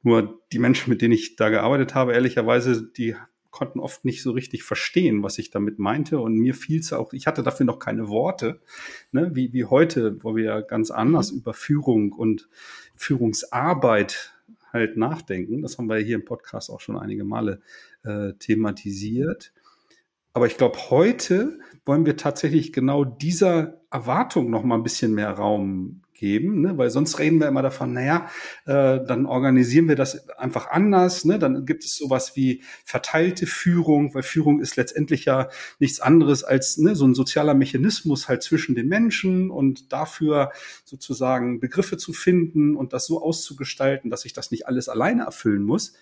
Nur 0.02 0.42
die 0.52 0.58
Menschen, 0.58 0.90
mit 0.90 1.00
denen 1.00 1.14
ich 1.14 1.36
da 1.36 1.48
gearbeitet 1.48 1.94
habe, 1.94 2.12
ehrlicherweise, 2.12 2.90
die 2.90 3.14
konnten 3.50 3.80
oft 3.80 4.04
nicht 4.04 4.22
so 4.22 4.32
richtig 4.32 4.62
verstehen, 4.62 5.22
was 5.22 5.38
ich 5.38 5.50
damit 5.50 5.78
meinte. 5.78 6.18
Und 6.18 6.34
mir 6.34 6.54
fiel 6.54 6.80
es 6.80 6.92
auch, 6.92 7.12
ich 7.12 7.26
hatte 7.26 7.42
dafür 7.42 7.66
noch 7.66 7.78
keine 7.78 8.08
Worte, 8.08 8.60
ne, 9.10 9.30
wie, 9.34 9.52
wie 9.52 9.64
heute, 9.64 10.22
wo 10.22 10.36
wir 10.36 10.44
ja 10.44 10.60
ganz 10.60 10.90
anders 10.90 11.32
mhm. 11.32 11.38
über 11.38 11.54
Führung 11.54 12.12
und 12.12 12.48
Führungsarbeit 12.98 14.34
halt 14.72 14.96
nachdenken. 14.96 15.62
Das 15.62 15.78
haben 15.78 15.88
wir 15.88 15.96
hier 15.96 16.16
im 16.16 16.24
Podcast 16.24 16.70
auch 16.70 16.80
schon 16.80 16.98
einige 16.98 17.24
Male 17.24 17.60
äh, 18.04 18.32
thematisiert. 18.34 19.52
Aber 20.32 20.46
ich 20.46 20.56
glaube, 20.56 20.78
heute 20.90 21.58
wollen 21.84 22.06
wir 22.06 22.16
tatsächlich 22.16 22.72
genau 22.72 23.04
dieser 23.04 23.80
Erwartung 23.90 24.50
noch 24.50 24.62
mal 24.62 24.76
ein 24.76 24.82
bisschen 24.82 25.14
mehr 25.14 25.30
Raum 25.30 26.02
geben, 26.18 26.60
ne? 26.60 26.76
weil 26.76 26.90
sonst 26.90 27.18
reden 27.18 27.40
wir 27.40 27.48
immer 27.48 27.62
davon, 27.62 27.94
naja, 27.94 28.28
äh, 28.66 29.00
dann 29.06 29.24
organisieren 29.24 29.88
wir 29.88 29.96
das 29.96 30.28
einfach 30.30 30.68
anders, 30.68 31.24
ne? 31.24 31.38
dann 31.38 31.64
gibt 31.64 31.84
es 31.84 31.96
sowas 31.96 32.36
wie 32.36 32.62
verteilte 32.84 33.46
Führung, 33.46 34.14
weil 34.14 34.22
Führung 34.22 34.60
ist 34.60 34.76
letztendlich 34.76 35.24
ja 35.24 35.48
nichts 35.78 36.00
anderes 36.00 36.44
als 36.44 36.76
ne, 36.76 36.94
so 36.94 37.06
ein 37.06 37.14
sozialer 37.14 37.54
Mechanismus 37.54 38.28
halt 38.28 38.42
zwischen 38.42 38.74
den 38.74 38.88
Menschen 38.88 39.50
und 39.50 39.92
dafür 39.92 40.50
sozusagen 40.84 41.60
Begriffe 41.60 41.96
zu 41.96 42.12
finden 42.12 42.76
und 42.76 42.92
das 42.92 43.06
so 43.06 43.22
auszugestalten, 43.22 44.10
dass 44.10 44.24
ich 44.24 44.32
das 44.32 44.50
nicht 44.50 44.66
alles 44.66 44.88
alleine 44.88 45.22
erfüllen 45.24 45.62
muss 45.62 45.94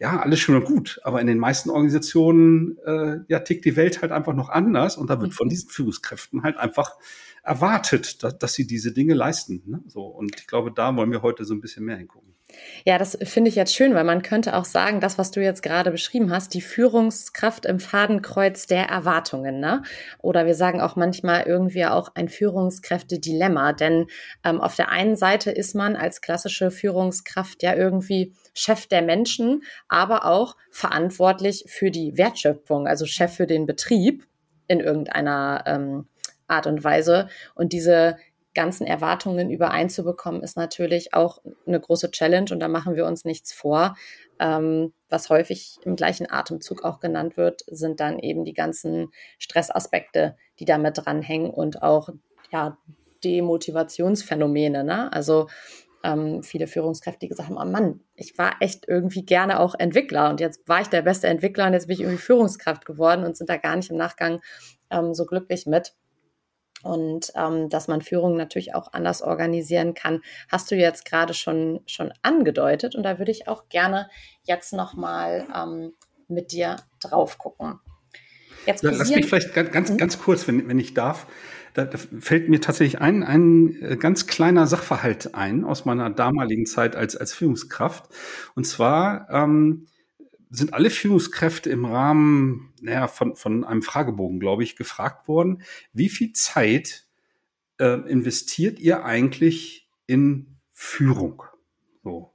ja, 0.00 0.20
alles 0.20 0.38
schön 0.38 0.54
und 0.54 0.64
gut, 0.64 1.00
aber 1.02 1.20
in 1.20 1.26
den 1.26 1.38
meisten 1.38 1.70
Organisationen 1.70 2.78
äh, 2.86 3.18
ja, 3.26 3.40
tickt 3.40 3.64
die 3.64 3.74
Welt 3.74 4.00
halt 4.00 4.12
einfach 4.12 4.32
noch 4.32 4.48
anders 4.48 4.96
und 4.96 5.10
da 5.10 5.20
wird 5.20 5.34
von 5.34 5.48
mhm. 5.48 5.50
diesen 5.50 5.70
Führungskräften 5.70 6.44
halt 6.44 6.56
einfach 6.56 6.96
erwartet, 7.48 8.22
dass, 8.22 8.38
dass 8.38 8.54
sie 8.54 8.66
diese 8.66 8.92
Dinge 8.92 9.14
leisten. 9.14 9.62
Ne? 9.66 9.80
So, 9.88 10.02
und 10.02 10.38
ich 10.38 10.46
glaube, 10.46 10.70
da 10.70 10.94
wollen 10.94 11.10
wir 11.10 11.22
heute 11.22 11.44
so 11.44 11.54
ein 11.54 11.60
bisschen 11.60 11.84
mehr 11.84 11.96
hingucken. 11.96 12.34
Ja, 12.86 12.96
das 12.96 13.18
finde 13.22 13.50
ich 13.50 13.56
jetzt 13.56 13.74
schön, 13.74 13.94
weil 13.94 14.04
man 14.04 14.22
könnte 14.22 14.56
auch 14.56 14.64
sagen, 14.64 15.00
das, 15.00 15.18
was 15.18 15.30
du 15.30 15.42
jetzt 15.42 15.62
gerade 15.62 15.90
beschrieben 15.90 16.30
hast, 16.32 16.54
die 16.54 16.62
Führungskraft 16.62 17.66
im 17.66 17.78
Fadenkreuz 17.78 18.66
der 18.66 18.86
Erwartungen, 18.86 19.60
ne? 19.60 19.82
Oder 20.18 20.46
wir 20.46 20.54
sagen 20.54 20.80
auch 20.80 20.96
manchmal 20.96 21.42
irgendwie 21.42 21.84
auch 21.84 22.10
ein 22.14 22.30
Führungskräftedilemma, 22.30 23.74
denn 23.74 24.06
ähm, 24.44 24.62
auf 24.62 24.76
der 24.76 24.90
einen 24.90 25.16
Seite 25.16 25.50
ist 25.50 25.74
man 25.74 25.94
als 25.94 26.22
klassische 26.22 26.70
Führungskraft 26.70 27.62
ja 27.62 27.74
irgendwie 27.74 28.32
Chef 28.54 28.86
der 28.86 29.02
Menschen, 29.02 29.62
aber 29.88 30.24
auch 30.24 30.56
verantwortlich 30.70 31.64
für 31.68 31.90
die 31.90 32.16
Wertschöpfung, 32.16 32.86
also 32.86 33.04
Chef 33.04 33.34
für 33.34 33.46
den 33.46 33.66
Betrieb 33.66 34.26
in 34.68 34.80
irgendeiner 34.80 35.64
ähm, 35.66 36.06
Art 36.48 36.66
und 36.66 36.82
Weise. 36.82 37.28
Und 37.54 37.72
diese 37.72 38.16
ganzen 38.54 38.86
Erwartungen 38.88 39.50
übereinzubekommen, 39.50 40.42
ist 40.42 40.56
natürlich 40.56 41.14
auch 41.14 41.40
eine 41.66 41.78
große 41.78 42.10
Challenge 42.10 42.50
und 42.50 42.58
da 42.58 42.66
machen 42.66 42.96
wir 42.96 43.06
uns 43.06 43.24
nichts 43.24 43.52
vor. 43.52 43.94
Ähm, 44.40 44.92
was 45.08 45.30
häufig 45.30 45.76
im 45.84 45.94
gleichen 45.94 46.28
Atemzug 46.28 46.84
auch 46.84 46.98
genannt 46.98 47.36
wird, 47.36 47.62
sind 47.68 48.00
dann 48.00 48.18
eben 48.18 48.44
die 48.44 48.54
ganzen 48.54 49.12
Stressaspekte, 49.38 50.36
die 50.58 50.64
damit 50.64 50.98
dranhängen 50.98 51.50
und 51.50 51.82
auch 51.82 52.08
ja, 52.50 52.78
Demotivationsphänomene. 53.22 54.82
Ne? 54.82 55.12
Also 55.12 55.46
ähm, 56.02 56.42
viele 56.42 56.66
Führungskräfte, 56.66 57.20
die 57.20 57.28
gesagt 57.28 57.48
haben, 57.48 57.58
oh 57.58 57.70
Mann, 57.70 58.00
ich 58.14 58.38
war 58.38 58.56
echt 58.60 58.88
irgendwie 58.88 59.24
gerne 59.24 59.60
auch 59.60 59.74
Entwickler 59.78 60.30
und 60.30 60.40
jetzt 60.40 60.68
war 60.68 60.80
ich 60.80 60.88
der 60.88 61.02
beste 61.02 61.26
Entwickler 61.26 61.66
und 61.66 61.74
jetzt 61.74 61.86
bin 61.86 61.94
ich 61.94 62.00
irgendwie 62.00 62.18
Führungskraft 62.18 62.84
geworden 62.84 63.24
und 63.24 63.36
sind 63.36 63.50
da 63.50 63.56
gar 63.56 63.76
nicht 63.76 63.90
im 63.90 63.96
Nachgang 63.96 64.40
ähm, 64.90 65.14
so 65.14 65.26
glücklich 65.26 65.66
mit 65.66 65.94
und 66.82 67.32
ähm, 67.34 67.68
dass 67.68 67.88
man 67.88 68.02
Führung 68.02 68.36
natürlich 68.36 68.74
auch 68.74 68.92
anders 68.92 69.22
organisieren 69.22 69.94
kann, 69.94 70.20
hast 70.48 70.70
du 70.70 70.76
jetzt 70.76 71.04
gerade 71.04 71.34
schon, 71.34 71.80
schon 71.86 72.12
angedeutet. 72.22 72.94
Und 72.94 73.02
da 73.02 73.18
würde 73.18 73.32
ich 73.32 73.48
auch 73.48 73.68
gerne 73.68 74.08
jetzt 74.44 74.72
nochmal 74.72 75.46
ähm, 75.54 75.92
mit 76.28 76.52
dir 76.52 76.76
drauf 77.00 77.38
gucken. 77.38 77.80
Jetzt 78.66 78.82
Lass 78.82 79.10
mich 79.10 79.26
vielleicht 79.26 79.54
ganz, 79.54 79.70
ganz, 79.72 79.90
mhm. 79.90 79.96
ganz 79.96 80.18
kurz, 80.18 80.46
wenn, 80.46 80.68
wenn 80.68 80.78
ich 80.78 80.94
darf. 80.94 81.26
Da, 81.74 81.84
da 81.84 81.98
fällt 81.98 82.48
mir 82.48 82.60
tatsächlich 82.60 83.00
ein, 83.00 83.22
ein 83.22 83.82
äh, 83.82 83.96
ganz 83.96 84.26
kleiner 84.26 84.66
Sachverhalt 84.66 85.34
ein 85.34 85.64
aus 85.64 85.84
meiner 85.84 86.10
damaligen 86.10 86.66
Zeit 86.66 86.96
als, 86.96 87.16
als 87.16 87.32
Führungskraft. 87.32 88.08
Und 88.54 88.64
zwar 88.64 89.28
ähm, 89.30 89.86
sind 90.50 90.74
alle 90.74 90.90
Führungskräfte 90.90 91.70
im 91.70 91.84
Rahmen 91.84 92.72
naja, 92.80 93.08
von, 93.08 93.36
von 93.36 93.64
einem 93.64 93.82
Fragebogen, 93.82 94.40
glaube 94.40 94.62
ich, 94.62 94.76
gefragt 94.76 95.28
worden, 95.28 95.62
wie 95.92 96.08
viel 96.08 96.32
Zeit 96.32 97.06
äh, 97.78 98.00
investiert 98.08 98.78
ihr 98.78 99.04
eigentlich 99.04 99.90
in 100.06 100.58
Führung? 100.72 101.42
So. 102.02 102.34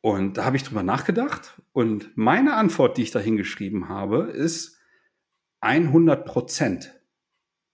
Und 0.00 0.36
da 0.36 0.44
habe 0.44 0.56
ich 0.56 0.64
drüber 0.64 0.82
nachgedacht 0.82 1.60
und 1.72 2.16
meine 2.16 2.54
Antwort, 2.54 2.96
die 2.96 3.02
ich 3.02 3.10
da 3.10 3.20
hingeschrieben 3.20 3.88
habe, 3.88 4.24
ist 4.24 4.78
100 5.60 6.24
Prozent 6.24 7.00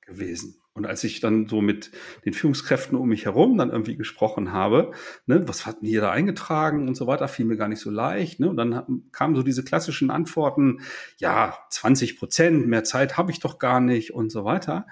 gewesen. 0.02 0.60
Und 0.78 0.86
als 0.86 1.04
ich 1.04 1.20
dann 1.20 1.48
so 1.48 1.60
mit 1.60 1.90
den 2.24 2.32
Führungskräften 2.32 2.96
um 2.96 3.08
mich 3.08 3.24
herum 3.24 3.58
dann 3.58 3.70
irgendwie 3.70 3.96
gesprochen 3.96 4.52
habe, 4.52 4.92
ne, 5.26 5.46
was 5.46 5.66
hatten 5.66 5.84
die 5.84 5.96
da 5.96 6.10
eingetragen 6.10 6.88
und 6.88 6.96
so 6.96 7.06
weiter, 7.06 7.28
fiel 7.28 7.44
mir 7.44 7.56
gar 7.56 7.68
nicht 7.68 7.80
so 7.80 7.90
leicht. 7.90 8.40
Ne? 8.40 8.48
Und 8.48 8.56
dann 8.56 9.02
kamen 9.12 9.34
so 9.34 9.42
diese 9.42 9.64
klassischen 9.64 10.10
Antworten, 10.10 10.80
ja, 11.18 11.58
20 11.70 12.18
Prozent, 12.18 12.66
mehr 12.68 12.84
Zeit 12.84 13.18
habe 13.18 13.32
ich 13.32 13.40
doch 13.40 13.58
gar 13.58 13.80
nicht 13.80 14.14
und 14.14 14.30
so 14.30 14.44
weiter. 14.44 14.86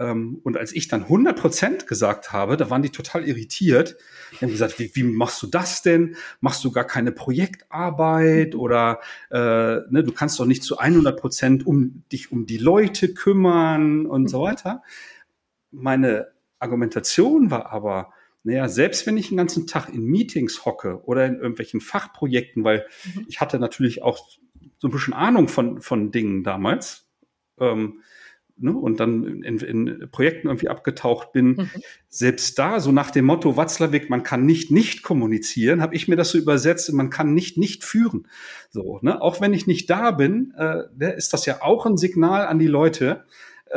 Ähm, 0.00 0.40
und 0.42 0.56
als 0.56 0.72
ich 0.72 0.88
dann 0.88 1.02
100 1.02 1.38
Prozent 1.38 1.86
gesagt 1.86 2.32
habe, 2.32 2.56
da 2.56 2.70
waren 2.70 2.82
die 2.82 2.90
total 2.90 3.28
irritiert. 3.28 3.96
Die 4.32 4.44
haben 4.44 4.50
gesagt, 4.50 4.78
wie, 4.78 4.90
wie 4.94 5.02
machst 5.02 5.42
du 5.42 5.46
das 5.46 5.82
denn? 5.82 6.16
Machst 6.40 6.64
du 6.64 6.72
gar 6.72 6.86
keine 6.86 7.12
Projektarbeit 7.12 8.54
oder 8.54 9.00
äh, 9.30 9.36
ne, 9.36 10.02
du 10.04 10.12
kannst 10.12 10.40
doch 10.40 10.46
nicht 10.46 10.62
zu 10.62 10.78
100 10.78 11.20
Prozent 11.20 11.66
um 11.66 12.02
dich 12.10 12.32
um 12.32 12.46
die 12.46 12.58
Leute 12.58 13.12
kümmern 13.12 14.06
und 14.06 14.28
so 14.28 14.40
weiter. 14.42 14.82
Meine 15.70 16.28
Argumentation 16.58 17.50
war 17.50 17.72
aber, 17.72 18.12
naja, 18.42 18.68
selbst 18.68 19.06
wenn 19.06 19.16
ich 19.16 19.28
den 19.28 19.36
ganzen 19.36 19.66
Tag 19.66 19.88
in 19.88 20.04
Meetings 20.04 20.64
hocke 20.64 21.02
oder 21.04 21.26
in 21.26 21.36
irgendwelchen 21.36 21.80
Fachprojekten, 21.80 22.64
weil 22.64 22.86
mhm. 23.14 23.26
ich 23.28 23.40
hatte 23.40 23.58
natürlich 23.58 24.02
auch 24.02 24.28
so 24.78 24.88
ein 24.88 24.90
bisschen 24.90 25.14
Ahnung 25.14 25.48
von, 25.48 25.80
von 25.82 26.10
Dingen 26.10 26.42
damals, 26.42 27.10
ähm, 27.58 28.00
ne, 28.60 28.72
und 28.72 29.00
dann 29.00 29.42
in, 29.42 29.58
in 29.58 30.08
Projekten 30.10 30.48
irgendwie 30.48 30.68
abgetaucht 30.68 31.32
bin, 31.32 31.48
mhm. 31.48 31.70
selbst 32.08 32.58
da, 32.58 32.80
so 32.80 32.92
nach 32.92 33.10
dem 33.10 33.24
Motto 33.24 33.56
Watzlawick, 33.56 34.10
man 34.10 34.22
kann 34.22 34.46
nicht 34.46 34.70
nicht 34.70 35.02
kommunizieren, 35.02 35.82
habe 35.82 35.94
ich 35.94 36.08
mir 36.08 36.16
das 36.16 36.30
so 36.30 36.38
übersetzt, 36.38 36.92
man 36.92 37.10
kann 37.10 37.34
nicht 37.34 37.58
nicht 37.58 37.84
führen. 37.84 38.26
So, 38.70 39.00
ne? 39.02 39.20
Auch 39.20 39.40
wenn 39.40 39.54
ich 39.54 39.66
nicht 39.66 39.90
da 39.90 40.10
bin, 40.10 40.52
äh, 40.56 40.84
ne, 40.96 41.12
ist 41.12 41.32
das 41.32 41.46
ja 41.46 41.62
auch 41.62 41.86
ein 41.86 41.96
Signal 41.96 42.46
an 42.46 42.58
die 42.58 42.66
Leute, 42.66 43.24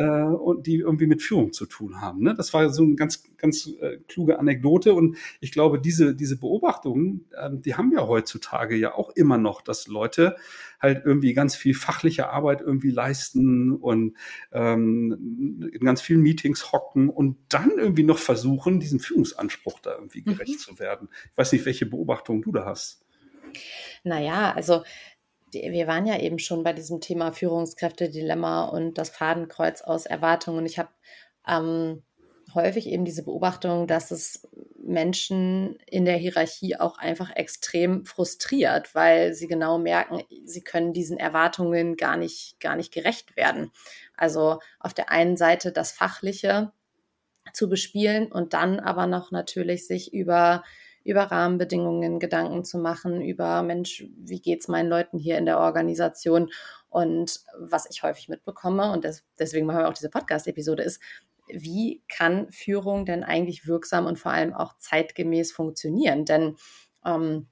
und 0.02 0.66
die 0.66 0.78
irgendwie 0.78 1.06
mit 1.06 1.22
Führung 1.22 1.54
zu 1.54 1.66
tun 1.66 2.02
haben. 2.02 2.24
Ne? 2.24 2.34
Das 2.36 2.54
war 2.54 2.70
so 2.70 2.84
eine 2.84 2.96
ganz, 2.96 3.24
ganz 3.38 3.70
äh, 3.80 3.98
kluge 4.08 4.40
Anekdote 4.40 4.94
und 4.94 5.18
ich 5.40 5.52
glaube, 5.52 5.80
diese, 5.80 6.16
diese 6.16 6.40
Beobachtungen, 6.40 7.26
äh, 7.32 7.50
die 7.54 7.76
haben 7.76 7.92
wir 7.92 8.08
heutzutage 8.08 8.76
ja 8.76 8.96
auch 8.96 9.12
immer 9.12 9.38
noch, 9.38 9.62
dass 9.62 9.88
Leute 9.88 10.36
halt 10.80 11.04
irgendwie 11.06 11.34
ganz 11.34 11.56
viel 11.56 11.74
fachliche 11.74 12.30
Arbeit 12.30 12.62
irgendwie 12.62 12.92
leisten 12.92 13.72
und 13.72 14.18
ähm, 14.52 15.70
in 15.72 15.86
ganz 15.86 16.02
vielen 16.02 16.22
Meetings 16.22 16.72
hocken 16.72 17.10
und 17.10 17.38
dann 17.50 17.72
irgendwie 17.78 18.04
noch 18.04 18.18
versuchen, 18.18 18.80
diesem 18.80 19.00
Führungsanspruch 19.00 19.80
da 19.80 19.94
irgendwie 19.96 20.24
gerecht 20.24 20.56
mhm. 20.56 20.60
zu 20.60 20.80
werden. 20.80 21.10
Ich 21.32 21.38
weiß 21.38 21.52
nicht, 21.54 21.66
welche 21.66 21.86
Beobachtungen 21.86 22.42
du 22.42 22.52
da 22.52 22.66
hast. 22.66 23.04
Naja, 24.04 24.52
also 24.52 24.84
wir 25.54 25.88
waren 25.88 26.06
ja 26.06 26.20
eben 26.20 26.40
schon 26.40 26.64
bei 26.64 26.74
diesem 26.74 27.02
Thema 27.02 27.32
Führungskräfte-Dilemma 27.32 28.66
und 28.66 28.98
das 28.98 29.10
Fadenkreuz 29.10 29.82
aus 29.82 30.06
Erwartungen. 30.06 30.66
Ich 30.66 30.80
habe 30.80 30.90
ähm, 31.48 32.04
häufig 32.54 32.88
eben 32.88 33.06
diese 33.06 33.24
Beobachtung, 33.24 33.88
dass 33.88 34.12
es 34.12 34.48
Menschen 34.84 35.78
in 35.88 36.06
der 36.06 36.18
Hierarchie 36.18 36.76
auch 36.78 36.98
einfach 36.98 37.36
extrem 37.36 38.06
frustriert, 38.06 38.94
weil 38.94 39.34
sie 39.34 39.48
genau 39.48 39.78
merken, 39.78 40.24
sie 40.46 40.62
können 40.62 40.94
diesen 40.94 41.18
Erwartungen 41.18 41.96
gar 41.96 42.18
nicht, 42.18 42.60
gar 42.60 42.76
nicht 42.76 42.94
gerecht 42.94 43.38
werden. 43.38 43.72
Also 44.16 44.60
auf 44.80 44.94
der 44.94 45.10
einen 45.10 45.38
Seite 45.38 45.72
das 45.72 45.92
Fachliche 45.92 46.72
zu 47.54 47.70
bespielen 47.70 48.32
und 48.32 48.54
dann 48.54 48.80
aber 48.80 49.08
noch 49.08 49.32
natürlich 49.32 49.88
sich 49.88 50.14
über 50.14 50.64
über 51.04 51.24
Rahmenbedingungen 51.24 52.20
Gedanken 52.20 52.64
zu 52.64 52.78
machen, 52.78 53.22
über 53.22 53.62
Mensch, 53.62 54.06
wie 54.18 54.42
geht's 54.42 54.68
meinen 54.68 54.90
Leuten 54.90 55.18
hier 55.18 55.38
in 55.38 55.46
der 55.46 55.60
Organisation? 55.60 56.50
Und 56.90 57.42
was 57.60 57.90
ich 57.90 58.04
häufig 58.04 58.30
mitbekomme, 58.30 58.92
und 58.92 59.04
das, 59.04 59.24
deswegen 59.38 59.66
machen 59.66 59.80
wir 59.80 59.90
auch 59.90 59.94
diese 59.94 60.10
Podcast-Episode, 60.10 60.84
ist, 60.84 61.02
wie 61.48 62.04
kann 62.08 62.50
Führung 62.52 63.06
denn 63.06 63.24
eigentlich 63.24 63.68
wirksam 63.68 64.06
und 64.06 64.18
vor 64.18 64.32
allem 64.32 64.54
auch 64.54 64.78
zeitgemäß 64.78 65.52
funktionieren? 65.52 66.26
Denn 66.26 66.56
ähm, 67.06 67.48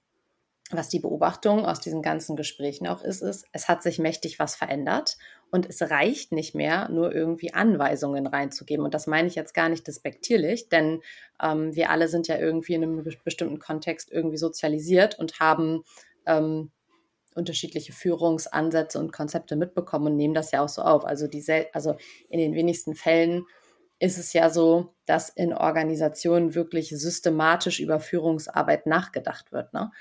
was 0.69 0.89
die 0.89 0.99
Beobachtung 0.99 1.65
aus 1.65 1.81
diesen 1.81 2.01
ganzen 2.01 2.35
Gesprächen 2.35 2.87
auch 2.87 3.03
ist, 3.03 3.21
ist, 3.21 3.45
es 3.51 3.67
hat 3.67 3.83
sich 3.83 3.99
mächtig 3.99 4.39
was 4.39 4.55
verändert 4.55 5.17
und 5.51 5.69
es 5.69 5.81
reicht 5.81 6.31
nicht 6.31 6.55
mehr, 6.55 6.89
nur 6.89 7.13
irgendwie 7.13 7.53
Anweisungen 7.53 8.25
reinzugeben. 8.25 8.85
Und 8.85 8.93
das 8.93 9.05
meine 9.05 9.27
ich 9.27 9.35
jetzt 9.35 9.53
gar 9.53 9.67
nicht 9.67 9.85
despektierlich, 9.85 10.69
denn 10.69 11.01
ähm, 11.43 11.75
wir 11.75 11.89
alle 11.89 12.07
sind 12.07 12.27
ja 12.27 12.37
irgendwie 12.37 12.73
in 12.73 12.83
einem 12.83 13.03
bestimmten 13.25 13.59
Kontext 13.59 14.11
irgendwie 14.11 14.37
sozialisiert 14.37 15.19
und 15.19 15.39
haben 15.41 15.83
ähm, 16.25 16.71
unterschiedliche 17.35 17.93
Führungsansätze 17.93 18.97
und 18.97 19.11
Konzepte 19.11 19.55
mitbekommen 19.55 20.07
und 20.07 20.17
nehmen 20.17 20.33
das 20.33 20.51
ja 20.51 20.63
auch 20.63 20.69
so 20.69 20.81
auf. 20.81 21.05
Also, 21.05 21.27
die, 21.27 21.43
also 21.73 21.95
in 22.29 22.39
den 22.39 22.53
wenigsten 22.55 22.95
Fällen 22.95 23.45
ist 23.99 24.17
es 24.17 24.33
ja 24.33 24.49
so, 24.49 24.95
dass 25.05 25.29
in 25.29 25.53
Organisationen 25.53 26.55
wirklich 26.55 26.89
systematisch 26.89 27.79
über 27.79 27.99
Führungsarbeit 27.99 28.87
nachgedacht 28.87 29.51
wird. 29.51 29.73
Ne? 29.73 29.91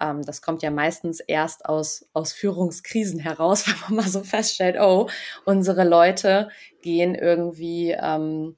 Ähm, 0.00 0.22
das 0.22 0.42
kommt 0.42 0.62
ja 0.62 0.70
meistens 0.70 1.20
erst 1.20 1.66
aus, 1.66 2.08
aus 2.12 2.32
Führungskrisen 2.32 3.18
heraus, 3.18 3.66
wenn 3.66 3.80
man 3.80 4.04
mal 4.04 4.10
so 4.10 4.22
feststellt, 4.22 4.76
oh, 4.80 5.08
unsere 5.44 5.84
Leute 5.84 6.48
gehen 6.82 7.14
irgendwie, 7.14 7.92
ähm, 7.98 8.56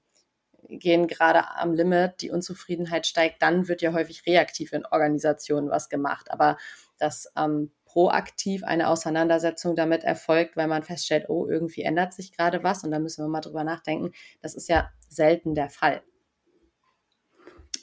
gehen 0.69 1.07
gerade 1.07 1.57
am 1.57 1.75
Limit, 1.75 2.23
die 2.23 2.31
Unzufriedenheit 2.31 3.07
steigt, 3.07 3.43
dann 3.43 3.69
wird 3.69 3.83
ja 3.83 3.93
häufig 3.93 4.27
reaktiv 4.27 4.73
in 4.73 4.87
Organisationen 4.87 5.71
was 5.71 5.89
gemacht. 5.89 6.31
Aber 6.31 6.57
das 6.99 7.31
ähm, 7.37 7.71
proaktiv 7.85 8.65
eine 8.65 8.89
Auseinandersetzung 8.89 9.77
damit 9.77 10.03
erfolgt, 10.05 10.57
weil 10.57 10.67
man 10.67 10.83
feststellt, 10.83 11.29
oh, 11.29 11.47
irgendwie 11.47 11.83
ändert 11.83 12.13
sich 12.13 12.33
gerade 12.33 12.65
was 12.65 12.83
und 12.83 12.91
da 12.91 12.99
müssen 12.99 13.25
wir 13.25 13.29
mal 13.29 13.41
drüber 13.41 13.63
nachdenken. 13.63 14.13
Das 14.43 14.55
ist 14.55 14.69
ja 14.69 14.91
selten 15.09 15.55
der 15.55 15.71
Fall. 15.71 16.03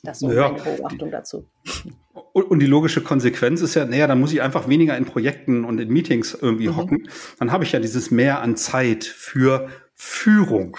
Das 0.03 0.17
ist 0.17 0.21
so 0.21 0.31
ja, 0.31 0.51
meine 0.51 0.63
Beobachtung 0.63 1.11
dazu. 1.11 1.45
Und 2.33 2.59
die 2.59 2.65
logische 2.65 3.01
Konsequenz 3.01 3.61
ist 3.61 3.75
ja, 3.75 3.85
naja, 3.85 4.07
dann 4.07 4.19
muss 4.19 4.33
ich 4.33 4.41
einfach 4.41 4.67
weniger 4.67 4.97
in 4.97 5.05
Projekten 5.05 5.63
und 5.63 5.79
in 5.79 5.89
Meetings 5.89 6.33
irgendwie 6.33 6.69
mhm. 6.69 6.77
hocken. 6.77 7.09
Dann 7.39 7.51
habe 7.51 7.63
ich 7.63 7.71
ja 7.71 7.79
dieses 7.79 8.09
Mehr 8.09 8.41
an 8.41 8.55
Zeit 8.55 9.03
für 9.03 9.69
Führung. 9.93 10.77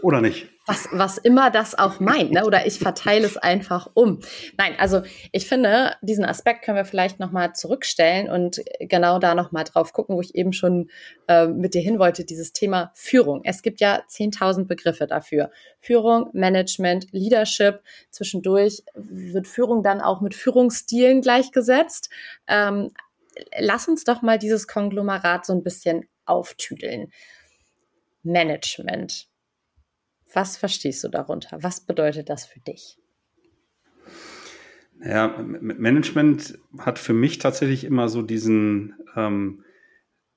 Oder 0.00 0.20
nicht? 0.20 0.49
Was, 0.70 0.88
was 0.92 1.18
immer 1.18 1.50
das 1.50 1.76
auch 1.76 1.98
meint, 2.00 2.30
ne? 2.30 2.44
oder 2.46 2.66
ich 2.66 2.78
verteile 2.78 3.26
es 3.26 3.36
einfach 3.36 3.90
um. 3.94 4.20
Nein, 4.56 4.74
also 4.78 5.02
ich 5.32 5.46
finde, 5.46 5.96
diesen 6.00 6.24
Aspekt 6.24 6.62
können 6.62 6.76
wir 6.76 6.84
vielleicht 6.84 7.18
nochmal 7.18 7.54
zurückstellen 7.54 8.30
und 8.30 8.62
genau 8.78 9.18
da 9.18 9.34
nochmal 9.34 9.64
drauf 9.64 9.92
gucken, 9.92 10.16
wo 10.16 10.20
ich 10.20 10.34
eben 10.34 10.52
schon 10.52 10.88
äh, 11.28 11.48
mit 11.48 11.74
dir 11.74 11.82
hin 11.82 11.98
wollte, 11.98 12.24
dieses 12.24 12.52
Thema 12.52 12.92
Führung. 12.94 13.42
Es 13.44 13.62
gibt 13.62 13.80
ja 13.80 14.02
10.000 14.08 14.66
Begriffe 14.66 15.06
dafür. 15.06 15.50
Führung, 15.80 16.30
Management, 16.32 17.08
Leadership. 17.10 17.80
Zwischendurch 18.10 18.82
wird 18.94 19.48
Führung 19.48 19.82
dann 19.82 20.00
auch 20.00 20.20
mit 20.20 20.34
Führungsstilen 20.34 21.20
gleichgesetzt. 21.20 22.10
Ähm, 22.46 22.92
lass 23.58 23.88
uns 23.88 24.04
doch 24.04 24.22
mal 24.22 24.38
dieses 24.38 24.68
Konglomerat 24.68 25.46
so 25.46 25.52
ein 25.52 25.62
bisschen 25.64 26.08
auftüdeln. 26.26 27.10
Management. 28.22 29.29
Was 30.32 30.56
verstehst 30.56 31.02
du 31.04 31.08
darunter? 31.08 31.58
Was 31.62 31.80
bedeutet 31.80 32.28
das 32.28 32.46
für 32.46 32.60
dich? 32.60 32.98
Ja, 35.02 35.28
Management 35.38 36.58
hat 36.78 36.98
für 36.98 37.14
mich 37.14 37.38
tatsächlich 37.38 37.84
immer 37.84 38.08
so 38.08 38.20
diesen, 38.22 38.94
ähm, 39.16 39.64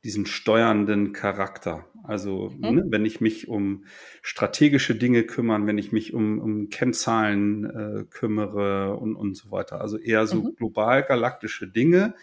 diesen 0.04 0.26
steuernden 0.26 1.12
Charakter. 1.12 1.86
Also 2.04 2.52
mhm. 2.58 2.76
ne, 2.76 2.84
wenn 2.88 3.06
ich 3.06 3.20
mich 3.20 3.48
um 3.48 3.86
strategische 4.22 4.96
Dinge 4.96 5.24
kümmere, 5.24 5.66
wenn 5.66 5.78
ich 5.78 5.92
mich 5.92 6.14
um, 6.14 6.40
um 6.40 6.70
Kennzahlen 6.70 7.66
äh, 7.66 8.04
kümmere 8.10 8.96
und, 8.96 9.16
und 9.16 9.36
so 9.36 9.52
weiter. 9.52 9.82
Also 9.82 9.98
eher 9.98 10.28
so 10.28 10.44
mhm. 10.44 10.56
global 10.56 11.04
galaktische 11.04 11.68
Dinge, 11.68 12.16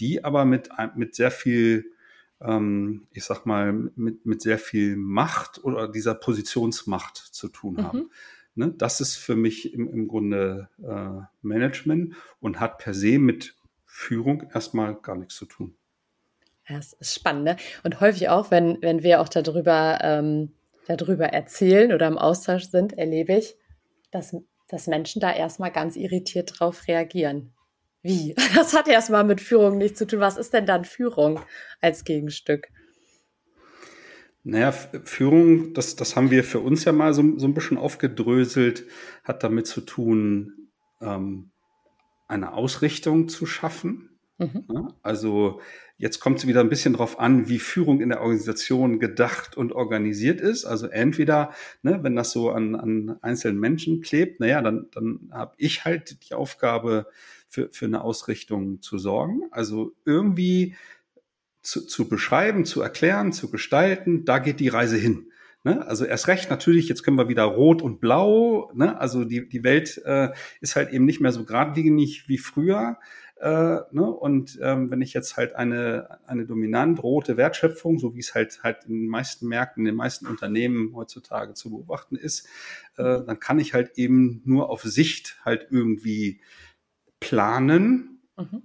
die 0.00 0.24
aber 0.24 0.44
mit, 0.44 0.70
mit 0.94 1.14
sehr 1.16 1.32
viel 1.32 1.92
ähm, 2.40 3.06
ich 3.12 3.24
sag 3.24 3.46
mal, 3.46 3.72
mit, 3.72 4.24
mit 4.24 4.42
sehr 4.42 4.58
viel 4.58 4.96
Macht 4.96 5.62
oder 5.64 5.88
dieser 5.88 6.14
Positionsmacht 6.14 7.16
zu 7.16 7.48
tun 7.48 7.74
mhm. 7.74 7.82
haben. 7.82 8.10
Ne? 8.54 8.74
Das 8.76 9.00
ist 9.00 9.16
für 9.16 9.36
mich 9.36 9.72
im, 9.72 9.88
im 9.88 10.08
Grunde 10.08 10.68
äh, 10.82 11.24
Management 11.42 12.14
und 12.40 12.60
hat 12.60 12.78
per 12.78 12.94
se 12.94 13.18
mit 13.18 13.56
Führung 13.84 14.50
erstmal 14.52 14.94
gar 14.96 15.16
nichts 15.16 15.36
zu 15.36 15.46
tun. 15.46 15.76
Ja, 16.68 16.76
das 16.76 16.92
ist 16.94 17.14
spannend. 17.14 17.44
Ne? 17.44 17.56
Und 17.82 18.00
häufig 18.00 18.28
auch, 18.28 18.50
wenn, 18.50 18.78
wenn 18.82 19.02
wir 19.02 19.20
auch 19.20 19.28
darüber, 19.28 19.98
ähm, 20.02 20.52
darüber 20.86 21.26
erzählen 21.26 21.92
oder 21.92 22.06
im 22.06 22.18
Austausch 22.18 22.64
sind, 22.64 22.96
erlebe 22.96 23.34
ich, 23.34 23.56
dass, 24.10 24.36
dass 24.68 24.86
Menschen 24.86 25.20
da 25.20 25.32
erstmal 25.32 25.72
ganz 25.72 25.96
irritiert 25.96 26.58
drauf 26.58 26.86
reagieren. 26.86 27.52
Wie? 28.02 28.34
Das 28.54 28.74
hat 28.74 28.88
erstmal 28.88 29.24
mit 29.24 29.40
Führung 29.40 29.78
nichts 29.78 29.98
zu 29.98 30.06
tun. 30.06 30.20
Was 30.20 30.36
ist 30.36 30.52
denn 30.52 30.66
dann 30.66 30.84
Führung 30.84 31.40
als 31.80 32.04
Gegenstück? 32.04 32.68
Naja, 34.44 34.72
Führung, 34.72 35.74
das, 35.74 35.96
das 35.96 36.16
haben 36.16 36.30
wir 36.30 36.42
für 36.42 36.60
uns 36.60 36.84
ja 36.84 36.92
mal 36.92 37.12
so, 37.12 37.38
so 37.38 37.46
ein 37.46 37.54
bisschen 37.54 37.76
aufgedröselt, 37.76 38.84
hat 39.24 39.42
damit 39.42 39.66
zu 39.66 39.82
tun, 39.82 40.70
ähm, 41.02 41.50
eine 42.28 42.52
Ausrichtung 42.54 43.28
zu 43.28 43.46
schaffen. 43.46 44.08
Mhm. 44.38 44.64
Ja, 44.72 44.94
also 45.02 45.60
jetzt 45.96 46.20
kommt 46.20 46.38
es 46.38 46.46
wieder 46.46 46.60
ein 46.60 46.68
bisschen 46.68 46.92
darauf 46.92 47.18
an, 47.18 47.48
wie 47.48 47.58
Führung 47.58 48.00
in 48.00 48.10
der 48.10 48.20
Organisation 48.20 49.00
gedacht 49.00 49.56
und 49.56 49.72
organisiert 49.72 50.40
ist. 50.40 50.64
Also 50.64 50.86
entweder, 50.86 51.52
ne, 51.82 51.98
wenn 52.02 52.14
das 52.14 52.30
so 52.30 52.50
an, 52.50 52.76
an 52.76 53.18
einzelnen 53.20 53.58
Menschen 53.58 54.00
klebt, 54.00 54.40
naja, 54.40 54.62
dann, 54.62 54.86
dann 54.92 55.28
habe 55.32 55.54
ich 55.58 55.84
halt 55.84 56.30
die 56.30 56.34
Aufgabe, 56.34 57.06
für, 57.48 57.70
für 57.72 57.86
eine 57.86 58.02
Ausrichtung 58.02 58.80
zu 58.82 58.98
sorgen. 58.98 59.42
Also 59.50 59.92
irgendwie 60.04 60.76
zu, 61.62 61.86
zu 61.86 62.08
beschreiben, 62.08 62.64
zu 62.64 62.80
erklären, 62.80 63.32
zu 63.32 63.50
gestalten, 63.50 64.24
da 64.24 64.38
geht 64.38 64.60
die 64.60 64.68
Reise 64.68 64.96
hin. 64.96 65.30
Ne? 65.64 65.86
Also 65.86 66.04
erst 66.04 66.28
recht 66.28 66.50
natürlich, 66.50 66.88
jetzt 66.88 67.02
können 67.02 67.18
wir 67.18 67.28
wieder 67.28 67.44
rot 67.44 67.82
und 67.82 68.00
blau. 68.00 68.70
Ne? 68.74 68.98
Also 69.00 69.24
die, 69.24 69.48
die 69.48 69.64
Welt 69.64 70.00
äh, 70.04 70.30
ist 70.60 70.76
halt 70.76 70.92
eben 70.92 71.04
nicht 71.04 71.20
mehr 71.20 71.32
so 71.32 71.44
geradlinig 71.44 72.28
wie 72.28 72.38
früher. 72.38 72.98
Äh, 73.40 73.80
ne? 73.92 74.10
Und 74.10 74.58
ähm, 74.62 74.90
wenn 74.90 75.02
ich 75.02 75.12
jetzt 75.12 75.36
halt 75.36 75.54
eine, 75.54 76.18
eine 76.26 76.46
dominant 76.46 77.02
rote 77.02 77.36
Wertschöpfung, 77.36 77.98
so 77.98 78.14
wie 78.14 78.20
es 78.20 78.34
halt 78.34 78.62
halt 78.62 78.84
in 78.84 79.02
den 79.02 79.08
meisten 79.08 79.46
Märkten, 79.46 79.82
in 79.82 79.92
den 79.92 79.96
meisten 79.96 80.26
Unternehmen 80.26 80.94
heutzutage 80.94 81.54
zu 81.54 81.70
beobachten 81.70 82.16
ist, 82.16 82.46
äh, 82.96 83.02
dann 83.24 83.38
kann 83.38 83.58
ich 83.58 83.74
halt 83.74 83.96
eben 83.96 84.42
nur 84.44 84.70
auf 84.70 84.82
Sicht 84.82 85.40
halt 85.44 85.68
irgendwie 85.70 86.40
planen. 87.20 88.20
Mhm. 88.36 88.62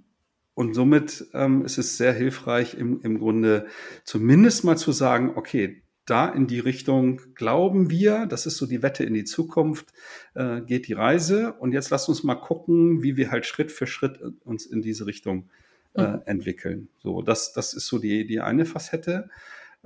Und 0.54 0.74
somit 0.74 1.26
ähm, 1.34 1.64
ist 1.64 1.78
es 1.78 1.96
sehr 1.96 2.12
hilfreich, 2.12 2.74
im, 2.74 3.00
im 3.00 3.18
Grunde 3.18 3.66
zumindest 4.04 4.64
mal 4.64 4.76
zu 4.76 4.92
sagen, 4.92 5.32
okay, 5.34 5.82
da 6.06 6.28
in 6.28 6.46
die 6.46 6.60
Richtung 6.60 7.20
glauben 7.34 7.90
wir, 7.90 8.26
das 8.26 8.46
ist 8.46 8.58
so 8.58 8.66
die 8.66 8.82
Wette 8.82 9.04
in 9.04 9.14
die 9.14 9.24
Zukunft, 9.24 9.92
äh, 10.34 10.60
geht 10.60 10.86
die 10.86 10.92
Reise. 10.92 11.54
Und 11.54 11.72
jetzt 11.72 11.90
lasst 11.90 12.08
uns 12.08 12.22
mal 12.22 12.34
gucken, 12.34 13.02
wie 13.02 13.16
wir 13.16 13.30
halt 13.30 13.46
Schritt 13.46 13.72
für 13.72 13.86
Schritt 13.86 14.20
uns 14.44 14.66
in 14.66 14.82
diese 14.82 15.06
Richtung 15.06 15.48
äh, 15.94 16.06
mhm. 16.06 16.22
entwickeln. 16.26 16.88
So, 17.02 17.22
das, 17.22 17.52
das 17.52 17.72
ist 17.72 17.86
so 17.86 17.98
die, 17.98 18.26
die 18.26 18.40
eine 18.40 18.66
Facette. 18.66 19.30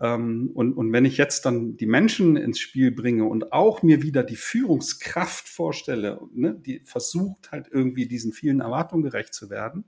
Ähm, 0.00 0.50
und, 0.54 0.74
und 0.74 0.92
wenn 0.92 1.04
ich 1.04 1.16
jetzt 1.16 1.44
dann 1.44 1.76
die 1.76 1.86
Menschen 1.86 2.36
ins 2.36 2.58
Spiel 2.58 2.90
bringe 2.90 3.24
und 3.24 3.52
auch 3.52 3.82
mir 3.82 4.02
wieder 4.02 4.22
die 4.22 4.36
Führungskraft 4.36 5.48
vorstelle, 5.48 6.20
ne, 6.32 6.54
die 6.54 6.80
versucht 6.84 7.50
halt 7.50 7.68
irgendwie 7.70 8.06
diesen 8.06 8.32
vielen 8.32 8.60
Erwartungen 8.60 9.02
gerecht 9.02 9.34
zu 9.34 9.50
werden, 9.50 9.84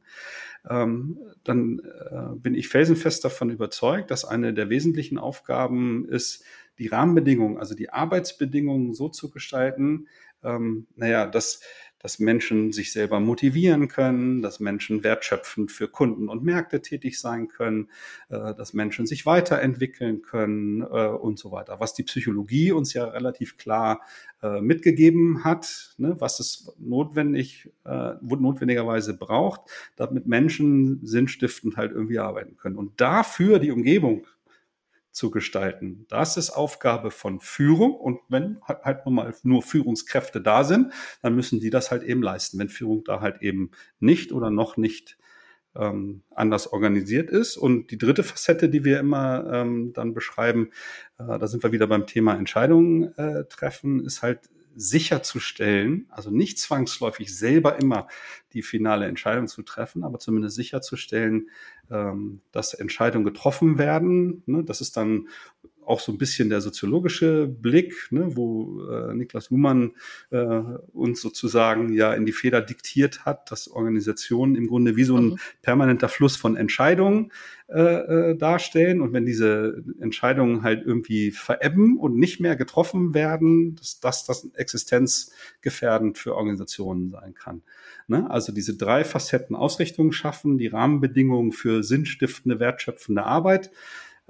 ähm, 0.69 1.19
dann 1.45 1.81
äh, 2.11 2.37
bin 2.37 2.55
ich 2.55 2.69
felsenfest 2.69 3.25
davon 3.25 3.51
überzeugt, 3.51 4.11
dass 4.11 4.25
eine 4.25 4.53
der 4.53 4.69
wesentlichen 4.69 5.19
Aufgaben 5.19 6.09
ist, 6.09 6.45
die 6.79 6.89
Rahmenbedingungen, 6.89 7.59
also 7.59 7.75
die 7.75 7.91
Arbeitsbedingungen 7.91 8.95
so 8.95 9.09
zu 9.09 9.31
gestalten, 9.31 10.09
ähm, 10.43 10.87
naja, 10.97 11.27
dass 11.27 11.61
dass 12.01 12.19
Menschen 12.19 12.73
sich 12.73 12.93
selber 12.93 13.21
motivieren 13.21 13.87
können, 13.89 14.43
dass 14.43 14.59
Menschen 14.59 15.05
wertschöpfend 15.05 15.71
für 15.71 15.87
Kunden 15.87 16.29
und 16.29 16.43
Märkte 16.43 16.81
tätig 16.83 17.21
sein 17.21 17.49
können, 17.49 17.89
äh, 18.31 18.55
dass 18.55 18.73
Menschen 18.73 19.07
sich 19.07 19.27
weiterentwickeln 19.27 20.23
können 20.23 20.81
äh, 20.81 20.85
und 20.85 21.39
so 21.39 21.53
weiter. 21.53 21.79
Was 21.79 21.95
die 21.95 22.03
Psychologie 22.03 22.73
uns 22.73 22.95
ja 22.95 23.05
relativ 23.05 23.59
klar 23.59 24.01
äh, 24.43 24.61
mitgegeben 24.61 25.45
hat, 25.45 25.95
ne, 25.99 26.17
was 26.19 26.41
es 26.41 26.75
notwendig, 26.79 27.71
notwendigerweise 27.85 29.17
braucht, 29.17 29.63
damit 29.97 30.27
Menschen 30.27 31.01
sinnstiftend 31.05 31.77
halt 31.77 31.93
irgendwie 31.93 32.19
arbeiten 32.19 32.57
können. 32.57 32.77
Und 32.77 33.01
dafür 33.01 33.59
die 33.59 33.71
Umgebung 33.71 34.25
zu 35.21 35.31
gestalten. 35.31 36.07
Das 36.09 36.39
ist 36.39 36.49
Aufgabe 36.49 37.11
von 37.11 37.41
Führung 37.41 37.93
und 37.93 38.21
wenn 38.31 38.59
halt, 38.63 38.83
halt 38.85 39.07
mal 39.07 39.35
nur 39.43 39.63
Führungskräfte 39.63 40.41
da 40.41 40.65
sind, 40.65 40.95
dann 41.21 41.35
müssen 41.35 41.61
die 41.61 41.69
das 41.69 41.91
halt 41.91 42.03
eben 42.03 42.23
leisten. 42.23 42.59
Wenn 42.59 42.71
Führung 42.71 43.05
da 43.05 43.21
halt 43.21 43.43
eben 43.43 43.71
nicht 43.99 44.33
oder 44.33 44.51
noch 44.51 44.79
nicht 44.79 45.19
ähm, 45.77 46.23
anders 46.31 46.73
organisiert 46.73 47.29
ist. 47.31 47.59
Und 47.59 47.91
die 47.91 47.99
dritte 47.99 48.23
Facette, 48.23 48.71
die 48.71 48.83
wir 48.85 48.99
immer 48.99 49.45
ähm, 49.53 49.93
dann 49.93 50.15
beschreiben, 50.15 50.71
äh, 51.19 51.39
da 51.39 51.47
sind 51.47 51.63
wir 51.63 51.71
wieder 51.71 51.87
beim 51.87 52.07
Thema 52.07 52.35
Entscheidungen 52.35 53.15
äh, 53.19 53.45
treffen, 53.45 54.03
ist 54.03 54.23
halt 54.23 54.49
sicherzustellen, 54.77 56.07
also 56.11 56.31
nicht 56.31 56.59
zwangsläufig 56.59 57.37
selber 57.37 57.79
immer 57.81 58.07
die 58.53 58.63
finale 58.63 59.07
Entscheidung 59.07 59.47
zu 59.47 59.63
treffen, 59.63 60.05
aber 60.05 60.19
zumindest 60.19 60.57
sicherzustellen, 60.57 61.51
ähm, 61.91 62.41
dass 62.53 62.75
Entscheidungen 62.75 63.25
getroffen 63.25 63.79
werden. 63.79 64.43
Ne? 64.47 64.65
Das 64.65 64.81
ist 64.81 64.97
dann 64.97 65.29
auch 65.85 66.01
so 66.01 66.13
ein 66.13 66.19
bisschen 66.19 66.51
der 66.51 66.61
soziologische 66.61 67.47
Blick, 67.47 67.95
ne, 68.11 68.37
wo 68.37 68.85
äh, 68.89 69.15
Niklas 69.15 69.51
Luhmann 69.51 69.93
äh, 70.31 70.61
uns 70.93 71.21
sozusagen 71.21 71.93
ja 71.93 72.13
in 72.15 72.27
die 72.27 72.33
Feder 72.33 72.61
diktiert 72.61 73.25
hat, 73.25 73.51
dass 73.51 73.69
Organisationen 73.69 74.57
im 74.57 74.67
Grunde 74.67 74.97
wie 74.97 75.05
so 75.05 75.17
ein 75.17 75.25
mhm. 75.31 75.39
permanenter 75.63 76.09
Fluss 76.09 76.37
von 76.37 76.57
Entscheidungen 76.57 77.33
äh, 77.69 78.31
äh, 78.31 78.37
darstellen. 78.37 79.01
Und 79.01 79.13
wenn 79.13 79.27
diese 79.27 79.85
Entscheidungen 80.01 80.63
halt 80.63 80.85
irgendwie 80.85 81.31
verebben 81.31 81.99
und 81.99 82.17
nicht 82.17 82.41
mehr 82.41 82.57
getroffen 82.57 83.15
werden, 83.15 83.77
dass 83.77 84.01
das, 84.01 84.25
das 84.25 84.49
existenzgefährdend 84.55 86.19
für 86.19 86.35
Organisationen 86.35 87.11
sein 87.11 87.35
kann. 87.35 87.63
Ne? 88.09 88.29
Also 88.29 88.53
diese 88.53 88.77
drei 88.77 89.05
Facetten 89.05 89.55
Ausrichtung 89.55 90.11
schaffen, 90.11 90.59
die 90.59 90.67
Rahmenbedingungen 90.67 91.53
für 91.53 91.85
sinnstiftende, 91.85 92.59
wertschöpfende 92.59 93.23
Arbeit 93.23 93.71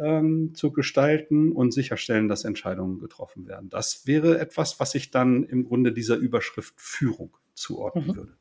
ähm, 0.01 0.55
zu 0.55 0.73
gestalten 0.73 1.53
und 1.53 1.73
sicherstellen, 1.73 2.29
dass 2.29 2.45
Entscheidungen 2.45 2.99
getroffen 2.99 3.47
werden. 3.47 3.69
Das 3.69 4.07
wäre 4.07 4.39
etwas, 4.41 4.81
was 4.81 4.95
ich 4.95 5.11
dann 5.11 5.45
im 5.45 5.65
Grunde 5.65 5.93
dieser 5.93 6.17
Überschrift 6.17 6.75
Führung 6.79 7.37
zuordnen 7.55 8.07
mhm. 8.07 8.17
würde. 8.17 8.37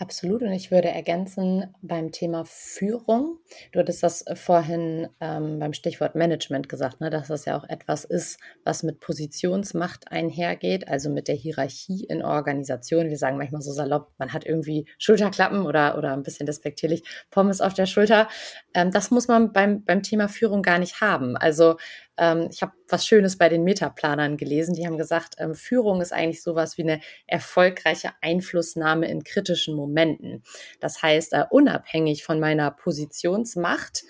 Absolut. 0.00 0.40
Und 0.40 0.52
ich 0.52 0.70
würde 0.70 0.88
ergänzen 0.88 1.74
beim 1.82 2.10
Thema 2.10 2.46
Führung. 2.46 3.38
Du 3.70 3.80
hattest 3.80 4.02
das 4.02 4.24
vorhin 4.32 5.08
ähm, 5.20 5.58
beim 5.58 5.74
Stichwort 5.74 6.14
Management 6.14 6.70
gesagt, 6.70 7.02
ne, 7.02 7.10
dass 7.10 7.28
das 7.28 7.44
ja 7.44 7.58
auch 7.58 7.68
etwas 7.68 8.06
ist, 8.06 8.40
was 8.64 8.82
mit 8.82 9.00
Positionsmacht 9.00 10.10
einhergeht, 10.10 10.88
also 10.88 11.10
mit 11.10 11.28
der 11.28 11.34
Hierarchie 11.34 12.06
in 12.08 12.24
Organisationen. 12.24 13.10
Wir 13.10 13.18
sagen 13.18 13.36
manchmal 13.36 13.60
so 13.60 13.72
salopp, 13.72 14.10
man 14.16 14.32
hat 14.32 14.46
irgendwie 14.46 14.86
Schulterklappen 14.96 15.66
oder, 15.66 15.98
oder 15.98 16.14
ein 16.14 16.22
bisschen 16.22 16.46
despektierlich 16.46 17.02
Pommes 17.30 17.60
auf 17.60 17.74
der 17.74 17.84
Schulter. 17.84 18.26
Ähm, 18.72 18.90
das 18.92 19.10
muss 19.10 19.28
man 19.28 19.52
beim, 19.52 19.84
beim 19.84 20.02
Thema 20.02 20.28
Führung 20.28 20.62
gar 20.62 20.78
nicht 20.78 21.02
haben. 21.02 21.36
Also 21.36 21.76
ähm, 22.20 22.48
ich 22.52 22.62
habe 22.62 22.72
was 22.88 23.06
Schönes 23.06 23.38
bei 23.38 23.48
den 23.48 23.64
Metaplanern 23.64 24.36
gelesen. 24.36 24.74
Die 24.74 24.86
haben 24.86 24.98
gesagt, 24.98 25.36
ähm, 25.38 25.54
Führung 25.54 26.00
ist 26.02 26.12
eigentlich 26.12 26.42
sowas 26.42 26.76
wie 26.76 26.82
eine 26.82 27.00
erfolgreiche 27.26 28.10
Einflussnahme 28.20 29.08
in 29.08 29.24
kritischen 29.24 29.74
Momenten. 29.74 30.44
Das 30.78 31.02
heißt, 31.02 31.32
äh, 31.32 31.44
unabhängig 31.50 32.22
von 32.22 32.38
meiner 32.38 32.70
Positionsmacht 32.70 34.04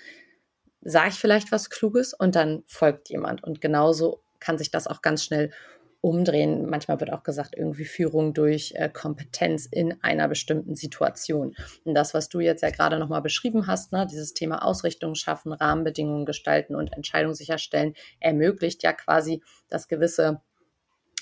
sage 0.83 1.11
ich 1.11 1.14
vielleicht 1.14 1.53
was 1.53 1.70
Kluges 1.70 2.12
und 2.12 2.35
dann 2.35 2.64
folgt 2.66 3.11
jemand. 3.11 3.44
Und 3.44 3.61
genauso 3.61 4.23
kann 4.40 4.59
sich 4.59 4.70
das 4.70 4.87
auch 4.87 5.03
ganz 5.03 5.25
schnell 5.25 5.53
umdrehen. 6.00 6.68
Manchmal 6.68 6.98
wird 7.00 7.12
auch 7.12 7.22
gesagt, 7.22 7.54
irgendwie 7.56 7.84
Führung 7.84 8.32
durch 8.32 8.72
äh, 8.76 8.88
Kompetenz 8.88 9.66
in 9.66 10.02
einer 10.02 10.28
bestimmten 10.28 10.74
Situation. 10.74 11.54
Und 11.84 11.94
das, 11.94 12.14
was 12.14 12.28
du 12.28 12.40
jetzt 12.40 12.62
ja 12.62 12.70
gerade 12.70 12.98
nochmal 12.98 13.22
beschrieben 13.22 13.66
hast, 13.66 13.92
ne, 13.92 14.06
dieses 14.06 14.32
Thema 14.32 14.64
Ausrichtung 14.64 15.14
schaffen, 15.14 15.52
Rahmenbedingungen 15.52 16.24
gestalten 16.24 16.74
und 16.74 16.92
Entscheidungen 16.92 17.34
sicherstellen, 17.34 17.94
ermöglicht 18.18 18.82
ja 18.82 18.92
quasi, 18.92 19.42
dass 19.68 19.88
gewisse 19.88 20.40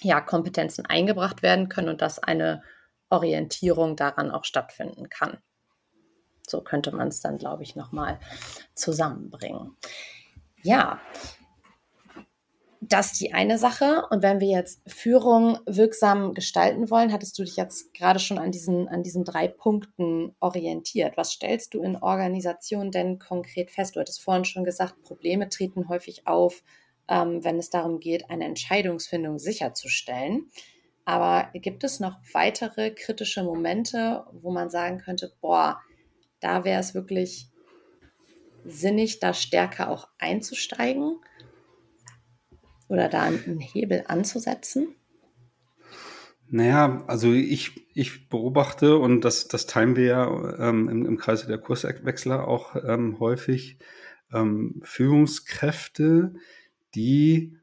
ja, 0.00 0.20
Kompetenzen 0.20 0.86
eingebracht 0.86 1.42
werden 1.42 1.68
können 1.68 1.88
und 1.88 2.00
dass 2.00 2.20
eine 2.20 2.62
Orientierung 3.10 3.96
daran 3.96 4.30
auch 4.30 4.44
stattfinden 4.44 5.08
kann. 5.08 5.38
So 6.46 6.62
könnte 6.62 6.92
man 6.92 7.08
es 7.08 7.20
dann, 7.20 7.38
glaube 7.38 7.62
ich, 7.62 7.74
nochmal 7.74 8.20
zusammenbringen. 8.74 9.76
Ja, 10.62 11.00
das 12.80 13.12
ist 13.12 13.20
die 13.20 13.32
eine 13.32 13.58
Sache. 13.58 14.04
Und 14.10 14.22
wenn 14.22 14.40
wir 14.40 14.48
jetzt 14.48 14.80
Führung 14.86 15.58
wirksam 15.66 16.34
gestalten 16.34 16.90
wollen, 16.90 17.12
hattest 17.12 17.38
du 17.38 17.44
dich 17.44 17.56
jetzt 17.56 17.92
gerade 17.92 18.18
schon 18.18 18.38
an 18.38 18.52
diesen, 18.52 18.88
an 18.88 19.02
diesen 19.02 19.24
drei 19.24 19.48
Punkten 19.48 20.34
orientiert. 20.40 21.16
Was 21.16 21.32
stellst 21.32 21.74
du 21.74 21.82
in 21.82 21.96
Organisationen 21.96 22.90
denn 22.90 23.18
konkret 23.18 23.70
fest? 23.70 23.96
Du 23.96 24.00
hattest 24.00 24.22
vorhin 24.22 24.44
schon 24.44 24.64
gesagt, 24.64 25.02
Probleme 25.02 25.48
treten 25.48 25.88
häufig 25.88 26.26
auf, 26.26 26.62
ähm, 27.08 27.42
wenn 27.42 27.58
es 27.58 27.70
darum 27.70 28.00
geht, 28.00 28.30
eine 28.30 28.44
Entscheidungsfindung 28.44 29.38
sicherzustellen. 29.38 30.50
Aber 31.04 31.48
gibt 31.54 31.84
es 31.84 32.00
noch 32.00 32.18
weitere 32.32 32.90
kritische 32.90 33.42
Momente, 33.42 34.24
wo 34.32 34.50
man 34.50 34.68
sagen 34.68 34.98
könnte, 34.98 35.32
boah, 35.40 35.80
da 36.40 36.64
wäre 36.64 36.80
es 36.80 36.94
wirklich 36.94 37.48
sinnig, 38.64 39.18
da 39.18 39.32
stärker 39.32 39.90
auch 39.90 40.08
einzusteigen? 40.18 41.18
Oder 42.88 43.09
da 43.09 43.22
einen 43.22 43.61
Hebel 43.61 44.05
anzusetzen? 44.09 44.94
Naja, 46.51 47.05
also 47.07 47.33
ich, 47.33 47.87
ich 47.94 48.29
beobachte, 48.31 48.96
und 48.96 49.20
das, 49.20 49.48
das 49.48 49.66
teilen 49.66 49.96
wir 49.96 50.05
ja 50.05 50.68
ähm, 50.68 50.88
im, 50.88 51.05
im 51.05 51.18
Kreise 51.18 51.46
der 51.46 51.59
Kurswechsler 51.59 52.48
auch 52.48 52.74
ähm, 52.77 53.20
häufig, 53.20 53.79
ähm, 54.33 54.81
Führungskräfte, 54.83 56.35
die 56.94 57.59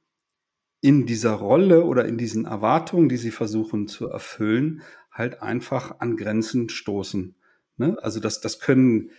in 0.81 1.07
dieser 1.07 1.33
Rolle 1.33 1.83
oder 1.83 2.05
in 2.05 2.17
diesen 2.17 2.45
Erwartungen, 2.45 3.09
die 3.09 3.17
sie 3.17 3.31
versuchen 3.31 3.87
zu 3.87 4.07
erfüllen, 4.07 4.83
halt 5.11 5.41
einfach 5.41 5.99
an 5.99 6.15
Grenzen 6.15 6.69
stoßen. 6.69 7.35
Ne? 7.77 7.97
Also 8.01 8.19
das, 8.19 8.39
das 8.39 8.59
können 8.59 9.09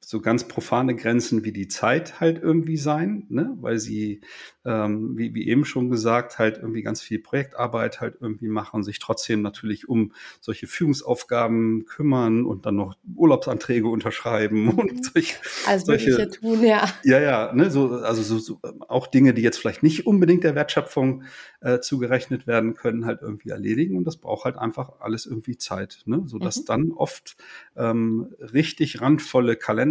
so 0.00 0.20
ganz 0.20 0.46
profane 0.46 0.94
Grenzen 0.94 1.42
wie 1.42 1.50
die 1.50 1.66
Zeit 1.66 2.20
halt 2.20 2.40
irgendwie 2.40 2.76
sein, 2.76 3.26
ne? 3.28 3.56
weil 3.60 3.80
sie, 3.80 4.20
ähm, 4.64 5.18
wie, 5.18 5.34
wie 5.34 5.48
eben 5.48 5.64
schon 5.64 5.90
gesagt, 5.90 6.38
halt 6.38 6.58
irgendwie 6.58 6.82
ganz 6.82 7.02
viel 7.02 7.18
Projektarbeit 7.18 8.00
halt 8.00 8.18
irgendwie 8.20 8.46
machen, 8.46 8.84
sich 8.84 9.00
trotzdem 9.00 9.42
natürlich 9.42 9.88
um 9.88 10.12
solche 10.40 10.68
Führungsaufgaben 10.68 11.86
kümmern 11.86 12.44
und 12.44 12.66
dann 12.66 12.76
noch 12.76 12.94
Urlaubsanträge 13.16 13.88
unterschreiben 13.88 14.68
und 14.78 14.92
mhm. 14.92 15.02
solche, 15.02 15.34
also 15.66 15.86
solche 15.86 16.30
tun, 16.30 16.62
ja. 16.62 16.88
Ja, 17.02 17.18
ja, 17.18 17.52
ne? 17.52 17.68
so, 17.72 17.90
also 17.90 18.22
so, 18.22 18.38
so, 18.38 18.60
auch 18.86 19.08
Dinge, 19.08 19.34
die 19.34 19.42
jetzt 19.42 19.58
vielleicht 19.58 19.82
nicht 19.82 20.06
unbedingt 20.06 20.44
der 20.44 20.54
Wertschöpfung 20.54 21.24
äh, 21.62 21.80
zugerechnet 21.80 22.46
werden 22.46 22.74
können, 22.74 23.06
halt 23.06 23.22
irgendwie 23.22 23.50
erledigen 23.50 23.96
und 23.96 24.04
das 24.04 24.18
braucht 24.18 24.44
halt 24.44 24.56
einfach 24.56 25.00
alles 25.00 25.26
irgendwie 25.26 25.56
Zeit, 25.56 26.02
ne? 26.04 26.22
sodass 26.26 26.58
mhm. 26.58 26.64
dann 26.66 26.92
oft 26.92 27.36
ähm, 27.74 28.28
richtig 28.38 29.00
randvolle 29.00 29.56
Kalender 29.56 29.85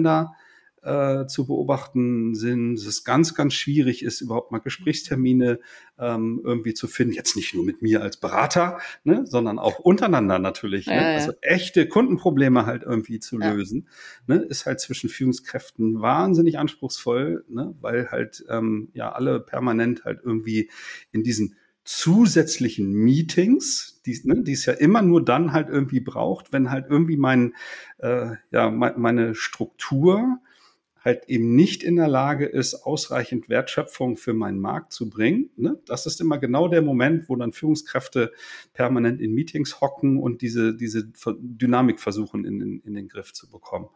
äh, 0.86 1.26
zu 1.26 1.48
beobachten 1.48 2.36
sind, 2.36 2.76
dass 2.76 2.86
es 2.86 3.04
ganz, 3.04 3.34
ganz 3.34 3.56
schwierig 3.56 4.04
ist, 4.04 4.22
überhaupt 4.22 4.52
mal 4.52 4.60
Gesprächstermine 4.60 5.60
ähm, 5.98 6.42
irgendwie 6.44 6.76
zu 6.76 6.88
finden. 6.88 7.14
Jetzt 7.14 7.36
nicht 7.36 7.56
nur 7.56 7.66
mit 7.66 7.82
mir 7.82 8.04
als 8.04 8.18
Berater, 8.18 8.78
ne, 9.04 9.26
sondern 9.26 9.58
auch 9.58 9.80
untereinander 9.80 10.38
natürlich. 10.38 10.86
Ne? 10.86 10.96
Ja, 10.96 11.02
ja. 11.02 11.16
Also 11.16 11.34
echte 11.42 11.88
Kundenprobleme 11.88 12.68
halt 12.68 12.84
irgendwie 12.84 13.20
zu 13.20 13.40
ja. 13.40 13.52
lösen, 13.52 13.88
ne, 14.28 14.38
ist 14.38 14.68
halt 14.68 14.80
zwischen 14.80 15.10
Führungskräften 15.10 16.02
wahnsinnig 16.02 16.60
anspruchsvoll, 16.60 17.46
ne, 17.50 17.74
weil 17.82 18.12
halt 18.12 18.46
ähm, 18.50 18.90
ja 18.94 19.12
alle 19.12 19.40
permanent 19.40 20.06
halt 20.06 20.20
irgendwie 20.24 20.70
in 21.12 21.24
diesen 21.24 21.56
zusätzlichen 21.86 22.92
Meetings, 22.92 24.02
die, 24.06 24.20
ne, 24.24 24.44
die 24.44 24.54
es 24.54 24.66
ja 24.66 24.74
immer 24.74 25.02
nur 25.02 25.24
dann 25.24 25.54
halt 25.54 25.70
irgendwie 25.70 26.00
braucht, 26.00 26.52
wenn 26.52 26.72
halt 26.72 26.88
irgendwie 26.90 27.16
mein, 27.16 27.54
äh, 28.00 28.32
ja, 28.52 28.70
meine 28.70 29.36
Struktur 29.36 30.40
halt 31.06 31.26
eben 31.30 31.54
nicht 31.56 31.84
in 31.84 31.98
der 31.98 32.08
Lage 32.08 32.48
ist, 32.48 32.74
ausreichend 32.74 33.48
Wertschöpfung 33.48 34.18
für 34.18 34.34
meinen 34.34 34.60
Markt 34.60 34.92
zu 34.92 35.08
bringen. 35.08 35.52
Ne? 35.56 35.80
Das 35.86 36.08
ist 36.08 36.20
immer 36.20 36.40
genau 36.40 36.68
der 36.68 36.82
Moment, 36.82 37.30
wo 37.30 37.36
dann 37.36 37.54
Führungskräfte 37.54 38.34
permanent 38.74 39.22
in 39.22 39.32
Meetings 39.32 39.82
hocken 39.82 40.18
und 40.18 40.42
diese, 40.42 40.76
diese 40.76 41.08
Dynamik 41.38 42.00
versuchen 42.00 42.44
in, 42.44 42.60
in, 42.60 42.80
in 42.80 42.94
den 42.96 43.08
Griff 43.08 43.34
zu 43.34 43.48
bekommen. 43.48 43.88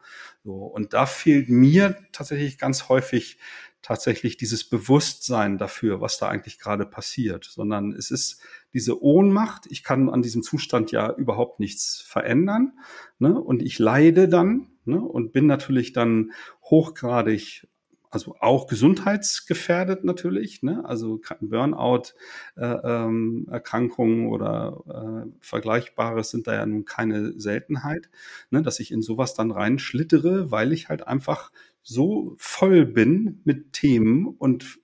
So, 0.43 0.54
und 0.54 0.93
da 0.93 1.08
fehlt 1.08 1.49
mir 1.49 1.97
tatsächlich 2.12 2.60
ganz 2.60 2.89
häufig 2.89 3.39
tatsächlich 3.82 4.38
dieses 4.38 4.68
Bewusstsein 4.68 5.58
dafür, 5.58 6.02
was 6.02 6.18
da 6.18 6.28
eigentlich 6.28 6.60
gerade 6.60 6.86
passiert, 6.86 7.46
sondern 7.46 7.94
es 7.94 8.12
ist 8.12 8.42
diese 8.74 9.02
Ohnmacht. 9.02 9.65
Ich 9.70 9.84
kann 9.84 10.10
an 10.10 10.22
diesem 10.22 10.44
Zustand 10.44 10.92
ja 10.92 11.13
überhaupt 11.13 11.60
nichts 11.60 12.02
verändern. 12.02 12.74
Ne? 13.20 13.39
Und 13.39 13.62
ich 13.62 13.80
leide 13.80 14.28
dann 14.28 14.68
ne? 14.86 15.00
und 15.00 15.32
bin 15.32 15.46
natürlich 15.46 15.94
dann 15.94 16.32
hochgradig 16.63 17.68
also 18.12 18.36
auch 18.39 18.68
gesundheitsgefährdet 18.68 20.04
natürlich, 20.04 20.63
ne? 20.63 20.84
also 20.84 21.22
Burnout, 21.42 22.13
äh, 22.56 22.65
ähm, 22.65 23.48
Erkrankungen 23.52 24.30
oder 24.30 24.84
äh, 24.88 25.32
Vergleichbares 25.39 26.32
sind 26.32 26.48
da 26.48 26.56
ja 26.56 26.65
nun 26.65 26.86
keine 26.86 27.39
Seltenheit, 27.39 28.10
ne? 28.50 28.63
dass 28.63 28.80
ich 28.80 28.92
in 28.92 29.04
sowas 29.04 29.36
dann 29.36 29.52
reinschlittere, 29.52 30.50
weil 30.50 30.74
ich 30.74 30.89
halt 30.89 31.08
einfach 31.08 31.52
so 31.89 32.36
voll 32.38 32.86
bin 32.86 33.41
mit 33.43 33.73
Themen 33.73 34.28
und 34.28 34.80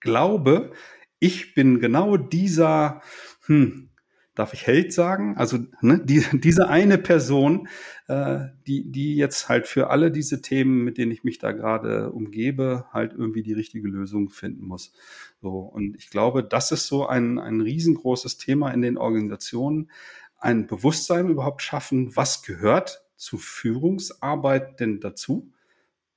glaube, 0.00 0.72
ich 1.20 1.54
bin 1.54 1.80
genau 1.80 2.16
dieser, 2.16 3.00
hm, 3.46 3.90
darf 4.34 4.54
ich 4.54 4.66
Held 4.66 4.92
sagen? 4.92 5.36
Also 5.36 5.58
ne, 5.80 6.00
die, 6.04 6.24
diese 6.32 6.68
eine 6.68 6.98
Person, 6.98 7.68
äh, 8.08 8.40
die, 8.66 8.90
die 8.90 9.16
jetzt 9.16 9.48
halt 9.48 9.66
für 9.66 9.90
alle 9.90 10.10
diese 10.10 10.42
Themen, 10.42 10.84
mit 10.84 10.98
denen 10.98 11.12
ich 11.12 11.24
mich 11.24 11.38
da 11.38 11.52
gerade 11.52 12.10
umgebe, 12.12 12.86
halt 12.92 13.12
irgendwie 13.12 13.42
die 13.42 13.52
richtige 13.52 13.88
Lösung 13.88 14.30
finden 14.30 14.66
muss. 14.66 14.92
So, 15.40 15.58
und 15.60 15.96
ich 15.96 16.10
glaube, 16.10 16.44
das 16.44 16.72
ist 16.72 16.86
so 16.86 17.06
ein, 17.06 17.38
ein 17.38 17.60
riesengroßes 17.60 18.38
Thema 18.38 18.70
in 18.70 18.82
den 18.82 18.96
Organisationen, 18.96 19.90
ein 20.38 20.66
Bewusstsein 20.66 21.28
überhaupt 21.28 21.62
schaffen, 21.62 22.14
was 22.16 22.42
gehört 22.42 23.04
zu 23.16 23.38
Führungsarbeit 23.38 24.78
denn 24.78 25.00
dazu? 25.00 25.52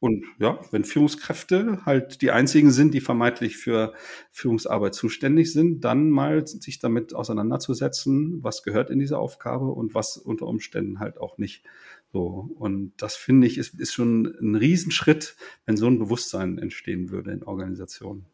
Und 0.01 0.25
ja, 0.39 0.59
wenn 0.71 0.83
Führungskräfte 0.83 1.85
halt 1.85 2.23
die 2.23 2.31
einzigen 2.31 2.71
sind, 2.71 2.95
die 2.95 3.01
vermeintlich 3.01 3.55
für 3.57 3.93
Führungsarbeit 4.31 4.95
zuständig 4.95 5.53
sind, 5.53 5.85
dann 5.85 6.09
mal 6.09 6.47
sich 6.47 6.79
damit 6.79 7.13
auseinanderzusetzen, 7.13 8.43
was 8.43 8.63
gehört 8.63 8.89
in 8.89 8.97
diese 8.97 9.19
Aufgabe 9.19 9.67
und 9.67 9.93
was 9.93 10.17
unter 10.17 10.47
Umständen 10.47 10.99
halt 10.99 11.19
auch 11.21 11.37
nicht. 11.37 11.63
So. 12.11 12.49
Und 12.57 12.93
das 12.97 13.15
finde 13.15 13.45
ich 13.45 13.59
ist, 13.59 13.79
ist 13.79 13.93
schon 13.93 14.25
ein 14.41 14.55
Riesenschritt, 14.55 15.35
wenn 15.67 15.77
so 15.77 15.85
ein 15.85 15.99
Bewusstsein 15.99 16.57
entstehen 16.57 17.11
würde 17.11 17.31
in 17.31 17.43
Organisationen. 17.43 18.25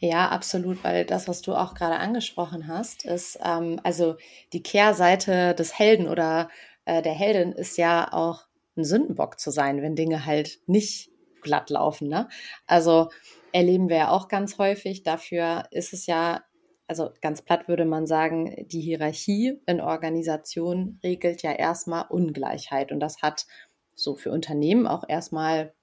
Ja, 0.00 0.28
absolut, 0.28 0.84
weil 0.84 1.06
das, 1.06 1.28
was 1.28 1.40
du 1.40 1.54
auch 1.54 1.74
gerade 1.74 1.96
angesprochen 1.96 2.68
hast, 2.68 3.06
ist 3.06 3.38
ähm, 3.42 3.80
also 3.84 4.16
die 4.52 4.62
Kehrseite 4.62 5.54
des 5.54 5.78
Helden 5.78 6.08
oder 6.08 6.50
äh, 6.84 7.00
der 7.00 7.14
Heldin 7.14 7.52
ist 7.52 7.78
ja 7.78 8.12
auch 8.12 8.49
ein 8.76 8.84
Sündenbock 8.84 9.38
zu 9.38 9.50
sein, 9.50 9.82
wenn 9.82 9.96
Dinge 9.96 10.26
halt 10.26 10.60
nicht 10.66 11.10
glatt 11.42 11.70
laufen. 11.70 12.08
Ne? 12.08 12.28
Also 12.66 13.08
erleben 13.52 13.88
wir 13.88 13.96
ja 13.96 14.10
auch 14.10 14.28
ganz 14.28 14.58
häufig. 14.58 15.02
Dafür 15.02 15.64
ist 15.70 15.92
es 15.92 16.06
ja, 16.06 16.44
also 16.86 17.10
ganz 17.20 17.42
platt 17.42 17.68
würde 17.68 17.84
man 17.84 18.06
sagen, 18.06 18.66
die 18.68 18.80
Hierarchie 18.80 19.60
in 19.66 19.80
Organisationen 19.80 21.00
regelt 21.02 21.42
ja 21.42 21.52
erstmal 21.52 22.06
Ungleichheit. 22.08 22.92
Und 22.92 23.00
das 23.00 23.22
hat 23.22 23.46
so 23.94 24.16
für 24.16 24.30
Unternehmen 24.30 24.86
auch 24.86 25.04
erstmal 25.08 25.74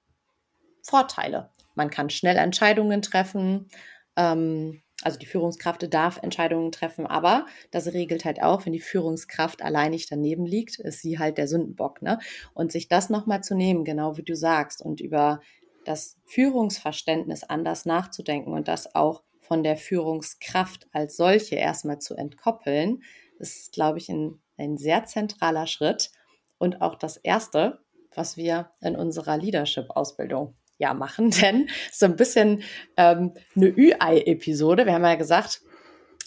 Vorteile. 0.81 1.49
Man 1.75 1.89
kann 1.89 2.09
schnell 2.09 2.37
Entscheidungen 2.37 3.01
treffen. 3.01 3.67
Ähm, 4.15 4.81
also 5.03 5.19
die 5.19 5.27
Führungskraft 5.27 5.93
darf 5.93 6.19
Entscheidungen 6.21 6.71
treffen, 6.71 7.05
aber 7.05 7.45
das 7.71 7.93
regelt 7.93 8.25
halt 8.25 8.41
auch, 8.41 8.65
wenn 8.65 8.73
die 8.73 8.79
Führungskraft 8.79 9.61
alleinig 9.61 10.07
daneben 10.07 10.45
liegt, 10.45 10.79
ist 10.79 11.01
sie 11.01 11.19
halt 11.19 11.37
der 11.37 11.47
Sündenbock, 11.47 12.01
ne? 12.01 12.19
Und 12.53 12.71
sich 12.71 12.87
das 12.87 13.09
nochmal 13.09 13.43
zu 13.43 13.55
nehmen, 13.55 13.85
genau 13.85 14.17
wie 14.17 14.23
du 14.23 14.35
sagst, 14.35 14.81
und 14.81 14.99
über 14.99 15.39
das 15.85 16.17
Führungsverständnis 16.25 17.43
anders 17.43 17.85
nachzudenken 17.85 18.51
und 18.53 18.67
das 18.67 18.93
auch 18.95 19.23
von 19.39 19.63
der 19.63 19.77
Führungskraft 19.77 20.87
als 20.91 21.15
solche 21.15 21.55
erstmal 21.55 21.99
zu 21.99 22.15
entkoppeln, 22.15 23.03
ist, 23.39 23.71
glaube 23.71 23.99
ich, 23.99 24.09
ein, 24.09 24.41
ein 24.57 24.77
sehr 24.77 25.05
zentraler 25.05 25.67
Schritt 25.67 26.11
und 26.57 26.81
auch 26.81 26.95
das 26.95 27.17
Erste, 27.17 27.79
was 28.13 28.35
wir 28.35 28.71
in 28.81 28.95
unserer 28.95 29.37
Leadership-Ausbildung 29.37 30.56
ja 30.77 30.93
machen, 30.93 31.31
denn 31.41 31.69
so 31.91 32.05
ein 32.05 32.15
bisschen 32.15 32.63
ähm, 32.97 33.33
eine 33.55 33.67
Ü-Ei-Episode. 33.67 34.85
Wir 34.85 34.93
haben 34.93 35.03
ja 35.03 35.15
gesagt, 35.15 35.61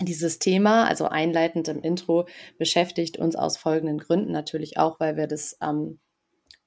dieses 0.00 0.38
Thema, 0.38 0.86
also 0.86 1.06
einleitend 1.06 1.68
im 1.68 1.82
Intro, 1.82 2.26
beschäftigt 2.58 3.18
uns 3.18 3.36
aus 3.36 3.56
folgenden 3.56 3.98
Gründen 3.98 4.32
natürlich 4.32 4.78
auch, 4.78 4.98
weil 4.98 5.16
wir 5.16 5.26
das 5.26 5.58
ähm, 5.62 5.98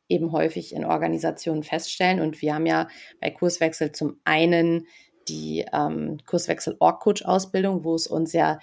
eben 0.07 0.31
häufig 0.31 0.73
in 0.73 0.85
Organisationen 0.85 1.63
feststellen. 1.63 2.21
Und 2.21 2.41
wir 2.41 2.53
haben 2.53 2.65
ja 2.65 2.87
bei 3.19 3.31
Kurswechsel 3.31 3.91
zum 3.91 4.19
einen 4.23 4.87
die 5.27 5.65
ähm, 5.73 6.17
Kurswechsel-Org-Coach-Ausbildung, 6.25 7.83
wo 7.83 7.95
es 7.95 8.07
uns 8.07 8.33
ja 8.33 8.59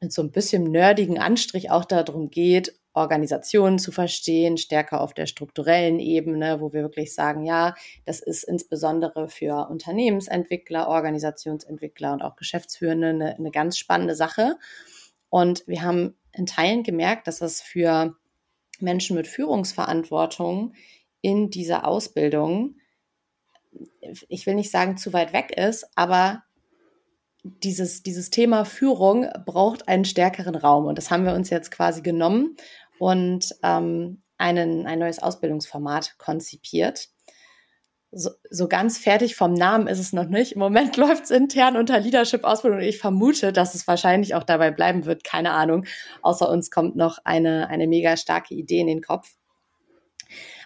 mit 0.00 0.12
so 0.12 0.22
ein 0.22 0.30
bisschen 0.30 0.64
nerdigen 0.64 1.18
Anstrich 1.18 1.70
auch 1.70 1.84
darum 1.84 2.30
geht, 2.30 2.77
Organisationen 2.94 3.78
zu 3.78 3.92
verstehen, 3.92 4.56
stärker 4.56 5.00
auf 5.00 5.14
der 5.14 5.26
strukturellen 5.26 6.00
Ebene, 6.00 6.60
wo 6.60 6.72
wir 6.72 6.82
wirklich 6.82 7.14
sagen, 7.14 7.44
ja, 7.44 7.74
das 8.04 8.20
ist 8.20 8.42
insbesondere 8.42 9.28
für 9.28 9.68
Unternehmensentwickler, 9.70 10.88
Organisationsentwickler 10.88 12.12
und 12.12 12.22
auch 12.22 12.36
Geschäftsführende 12.36 13.08
eine, 13.08 13.36
eine 13.36 13.50
ganz 13.50 13.78
spannende 13.78 14.14
Sache. 14.14 14.56
Und 15.28 15.64
wir 15.66 15.82
haben 15.82 16.16
in 16.32 16.46
Teilen 16.46 16.82
gemerkt, 16.82 17.26
dass 17.26 17.38
das 17.38 17.60
für 17.60 18.16
Menschen 18.80 19.16
mit 19.16 19.26
Führungsverantwortung 19.26 20.74
in 21.20 21.50
dieser 21.50 21.86
Ausbildung, 21.86 22.76
ich 24.28 24.46
will 24.46 24.54
nicht 24.54 24.70
sagen 24.70 24.96
zu 24.96 25.12
weit 25.12 25.32
weg 25.32 25.50
ist, 25.50 25.86
aber 25.94 26.42
dieses, 27.62 28.02
dieses 28.02 28.30
Thema 28.30 28.64
Führung 28.64 29.26
braucht 29.44 29.88
einen 29.88 30.04
stärkeren 30.04 30.54
Raum. 30.54 30.86
Und 30.86 30.98
das 30.98 31.10
haben 31.10 31.24
wir 31.24 31.34
uns 31.34 31.50
jetzt 31.50 31.70
quasi 31.70 32.02
genommen 32.02 32.56
und 32.98 33.54
ähm, 33.62 34.22
einen, 34.38 34.86
ein 34.86 34.98
neues 34.98 35.20
Ausbildungsformat 35.20 36.16
konzipiert. 36.18 37.08
So, 38.10 38.30
so 38.48 38.68
ganz 38.68 38.96
fertig 38.96 39.36
vom 39.36 39.52
Namen 39.52 39.86
ist 39.86 39.98
es 39.98 40.12
noch 40.12 40.28
nicht. 40.28 40.52
Im 40.52 40.60
Moment 40.60 40.96
läuft 40.98 41.24
es 41.24 41.30
intern 41.30 41.76
unter 41.76 42.00
Leadership-Ausbildung 42.00 42.80
ich 42.80 42.98
vermute, 42.98 43.52
dass 43.52 43.74
es 43.74 43.86
wahrscheinlich 43.86 44.34
auch 44.34 44.44
dabei 44.44 44.70
bleiben 44.70 45.04
wird. 45.04 45.24
Keine 45.24 45.52
Ahnung. 45.52 45.84
Außer 46.22 46.48
uns 46.48 46.70
kommt 46.70 46.96
noch 46.96 47.18
eine, 47.24 47.68
eine 47.68 47.86
mega 47.86 48.16
starke 48.16 48.54
Idee 48.54 48.80
in 48.80 48.86
den 48.86 49.02
Kopf. 49.02 49.34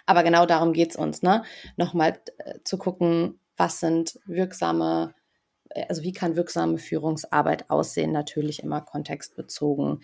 Aber 0.05 0.23
genau 0.23 0.45
darum 0.45 0.73
geht 0.73 0.91
es 0.91 0.95
uns, 0.95 1.21
ne? 1.21 1.43
Nochmal 1.77 2.19
äh, 2.37 2.59
zu 2.63 2.77
gucken, 2.77 3.39
was 3.55 3.79
sind 3.79 4.19
wirksame 4.25 5.13
also 5.87 6.03
wie 6.03 6.13
kann 6.13 6.35
wirksame 6.35 6.77
Führungsarbeit 6.77 7.69
aussehen? 7.69 8.11
Natürlich 8.11 8.61
immer 8.61 8.81
kontextbezogen. 8.81 10.01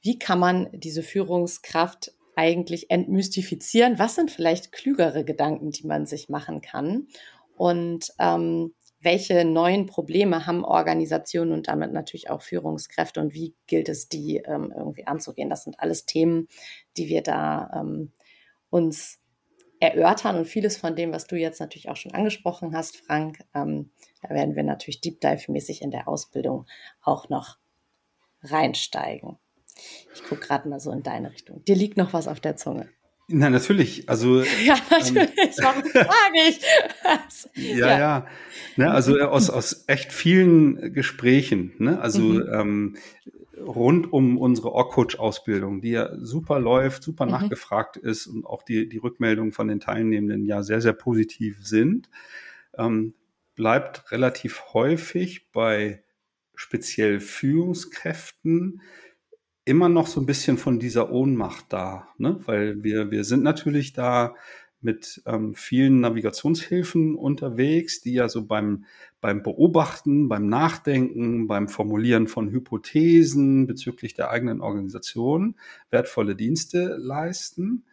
Wie 0.00 0.18
kann 0.18 0.38
man 0.38 0.68
diese 0.72 1.02
Führungskraft 1.02 2.12
eigentlich 2.34 2.90
entmystifizieren? 2.90 3.98
Was 3.98 4.14
sind 4.14 4.30
vielleicht 4.30 4.72
klügere 4.72 5.24
Gedanken, 5.24 5.70
die 5.70 5.86
man 5.86 6.06
sich 6.06 6.28
machen 6.28 6.60
kann? 6.60 7.08
Und 7.56 8.12
ähm, 8.18 8.74
welche 9.00 9.44
neuen 9.44 9.86
Probleme 9.86 10.46
haben 10.46 10.64
Organisationen 10.64 11.52
und 11.52 11.68
damit 11.68 11.92
natürlich 11.92 12.30
auch 12.30 12.40
Führungskräfte 12.40 13.20
und 13.20 13.34
wie 13.34 13.54
gilt 13.66 13.88
es, 13.88 14.08
die 14.08 14.36
ähm, 14.36 14.72
irgendwie 14.76 15.06
anzugehen? 15.06 15.50
Das 15.50 15.64
sind 15.64 15.78
alles 15.80 16.06
Themen, 16.06 16.48
die 16.96 17.08
wir 17.08 17.22
da 17.22 17.70
ähm, 17.74 18.12
uns 18.70 19.18
erörtern 19.82 20.36
und 20.36 20.44
vieles 20.44 20.76
von 20.76 20.94
dem, 20.94 21.12
was 21.12 21.26
du 21.26 21.34
jetzt 21.34 21.58
natürlich 21.58 21.88
auch 21.88 21.96
schon 21.96 22.14
angesprochen 22.14 22.74
hast, 22.74 22.96
Frank, 22.98 23.40
ähm, 23.52 23.90
da 24.22 24.30
werden 24.30 24.54
wir 24.54 24.62
natürlich 24.62 25.00
Deep 25.00 25.20
Dive-mäßig 25.20 25.82
in 25.82 25.90
der 25.90 26.06
Ausbildung 26.06 26.66
auch 27.02 27.28
noch 27.28 27.58
reinsteigen. 28.44 29.38
Ich 30.14 30.22
gucke 30.22 30.46
gerade 30.46 30.68
mal 30.68 30.78
so 30.78 30.92
in 30.92 31.02
deine 31.02 31.32
Richtung. 31.32 31.64
Dir 31.64 31.74
liegt 31.74 31.96
noch 31.96 32.12
was 32.12 32.28
auf 32.28 32.38
der 32.38 32.56
Zunge. 32.56 32.90
Na, 33.26 33.50
natürlich. 33.50 34.08
Also, 34.08 34.42
ja, 34.64 34.76
natürlich. 34.88 35.36
Ähm, 35.36 35.54
Warum 35.58 35.82
frage 35.90 36.38
ich? 36.48 36.60
ja, 37.54 37.76
ja. 37.76 37.98
ja. 37.98 38.26
Ne, 38.76 38.88
also 38.88 39.18
aus, 39.18 39.50
aus 39.50 39.84
echt 39.88 40.12
vielen 40.12 40.94
Gesprächen. 40.94 41.74
Ne? 41.78 42.00
Also 42.00 42.20
mhm. 42.20 42.48
ähm, 42.52 42.96
rund 43.66 44.12
um 44.12 44.38
unsere 44.38 44.72
Org-Coach-Ausbildung, 44.72 45.80
die 45.80 45.90
ja 45.90 46.10
super 46.18 46.60
läuft, 46.60 47.02
super 47.02 47.24
mhm. 47.24 47.32
nachgefragt 47.32 47.96
ist 47.96 48.26
und 48.26 48.44
auch 48.44 48.62
die, 48.62 48.88
die 48.88 48.98
Rückmeldungen 48.98 49.52
von 49.52 49.68
den 49.68 49.80
Teilnehmenden 49.80 50.44
ja 50.44 50.62
sehr, 50.62 50.80
sehr 50.80 50.92
positiv 50.92 51.58
sind, 51.64 52.10
ähm, 52.76 53.14
bleibt 53.54 54.10
relativ 54.10 54.72
häufig 54.72 55.50
bei 55.52 56.02
speziell 56.54 57.20
Führungskräften 57.20 58.80
immer 59.64 59.88
noch 59.88 60.06
so 60.06 60.20
ein 60.20 60.26
bisschen 60.26 60.58
von 60.58 60.78
dieser 60.78 61.12
Ohnmacht 61.12 61.66
da, 61.68 62.08
ne? 62.18 62.40
weil 62.46 62.82
wir, 62.82 63.10
wir 63.10 63.24
sind 63.24 63.42
natürlich 63.42 63.92
da 63.92 64.34
mit 64.82 65.22
ähm, 65.26 65.54
vielen 65.54 66.00
Navigationshilfen 66.00 67.14
unterwegs, 67.14 68.00
die 68.00 68.14
ja 68.14 68.28
so 68.28 68.44
beim, 68.46 68.84
beim 69.20 69.42
Beobachten, 69.42 70.28
beim 70.28 70.48
Nachdenken, 70.48 71.46
beim 71.46 71.68
Formulieren 71.68 72.28
von 72.28 72.50
Hypothesen 72.50 73.66
bezüglich 73.66 74.14
der 74.14 74.30
eigenen 74.30 74.60
Organisation 74.60 75.56
wertvolle 75.90 76.36
Dienste 76.36 76.96
leisten. 76.98 77.84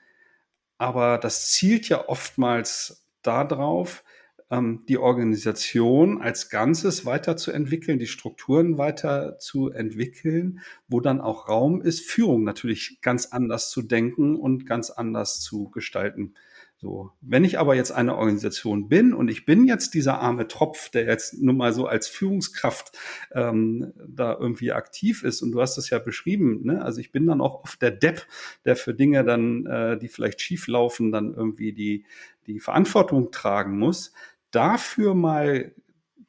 Aber 0.77 1.17
das 1.17 1.51
zielt 1.51 1.89
ja 1.89 2.07
oftmals 2.07 3.05
darauf, 3.21 4.03
ähm, 4.51 4.83
die 4.87 4.97
Organisation 4.97 6.21
als 6.21 6.49
Ganzes 6.49 7.05
weiterzuentwickeln, 7.05 7.99
die 7.99 8.07
Strukturen 8.07 8.77
weiterzuentwickeln, 8.77 10.61
wo 10.87 10.99
dann 10.99 11.21
auch 11.21 11.47
Raum 11.47 11.81
ist, 11.81 12.01
Führung 12.01 12.43
natürlich 12.43 12.99
ganz 13.01 13.27
anders 13.27 13.69
zu 13.69 13.81
denken 13.81 14.35
und 14.35 14.65
ganz 14.65 14.89
anders 14.89 15.41
zu 15.41 15.69
gestalten. 15.69 16.33
So, 16.81 17.11
wenn 17.19 17.43
ich 17.43 17.59
aber 17.59 17.75
jetzt 17.75 17.91
eine 17.91 18.15
Organisation 18.15 18.87
bin 18.87 19.13
und 19.13 19.27
ich 19.27 19.45
bin 19.45 19.67
jetzt 19.67 19.93
dieser 19.93 20.21
arme 20.21 20.47
Tropf, 20.47 20.89
der 20.89 21.03
jetzt 21.07 21.33
nun 21.33 21.57
mal 21.57 21.73
so 21.73 21.87
als 21.87 22.07
Führungskraft 22.07 22.97
ähm, 23.33 23.91
da 24.07 24.37
irgendwie 24.39 24.71
aktiv 24.71 25.23
ist, 25.23 25.41
und 25.41 25.51
du 25.51 25.59
hast 25.59 25.77
es 25.77 25.89
ja 25.89 25.99
beschrieben, 25.99 26.61
ne? 26.63 26.81
also 26.81 27.01
ich 27.01 27.11
bin 27.11 27.25
dann 27.25 27.41
auch 27.41 27.65
oft 27.65 27.81
der 27.81 27.91
Depp, 27.91 28.25
der 28.63 28.77
für 28.77 28.93
Dinge 28.93 29.25
dann, 29.25 29.65
äh, 29.65 29.99
die 29.99 30.07
vielleicht 30.07 30.39
schief 30.39 30.67
laufen, 30.67 31.11
dann 31.11 31.33
irgendwie 31.33 31.73
die, 31.73 32.05
die 32.47 32.61
Verantwortung 32.61 33.29
tragen 33.31 33.77
muss, 33.77 34.13
dafür 34.49 35.15
mal 35.15 35.73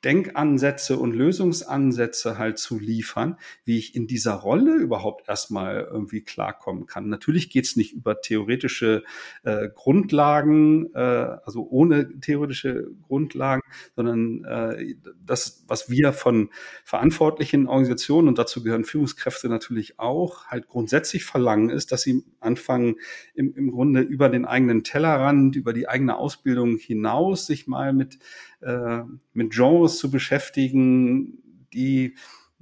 Denkansätze 0.05 0.97
und 0.97 1.13
Lösungsansätze 1.13 2.39
halt 2.39 2.59
zu 2.59 2.79
liefern, 2.79 3.37
wie 3.65 3.79
ich 3.79 3.95
in 3.95 4.07
dieser 4.07 4.35
Rolle 4.35 4.77
überhaupt 4.77 5.29
erstmal 5.29 5.89
irgendwie 5.91 6.23
klarkommen 6.23 6.87
kann. 6.87 7.09
Natürlich 7.09 7.51
geht's 7.51 7.77
nicht 7.77 7.93
über 7.93 8.21
theoretische 8.21 9.05
äh, 9.43 9.69
Grundlagen, 9.75 10.95
äh, 10.95 10.99
also 10.99 11.69
ohne 11.69 12.19
theoretische 12.21 12.89
Grundlagen, 13.03 13.63
sondern 13.95 14.45
äh, 14.45 14.95
das, 15.25 15.65
was 15.69 15.91
wir 15.91 16.13
von 16.13 16.51
verantwortlichen 16.85 17.67
Organisationen 17.67 18.29
und 18.29 18.39
dazu 18.39 18.63
gehören 18.63 18.85
Führungskräfte 18.85 19.49
natürlich 19.49 19.99
auch, 19.99 20.47
halt 20.47 20.67
grundsätzlich 20.67 21.25
verlangen, 21.25 21.69
ist, 21.69 21.93
dass 21.93 22.03
sie 22.03 22.25
anfangen, 22.41 22.97
im, 23.35 23.55
im 23.55 23.71
Grunde 23.71 24.01
über 24.01 24.29
den 24.31 24.47
eigenen 24.47 24.83
Tellerrand, 24.83 25.57
über 25.57 25.73
die 25.73 25.89
eigene 25.89 26.17
Ausbildung 26.17 26.77
hinaus 26.79 27.47
sich 27.47 27.67
mal 27.67 27.93
mit 27.93 28.19
äh, 28.61 29.03
mit 29.33 29.53
Genres 29.53 29.99
zu 29.99 30.11
beschäftigen, 30.11 31.38
die, 31.73 32.16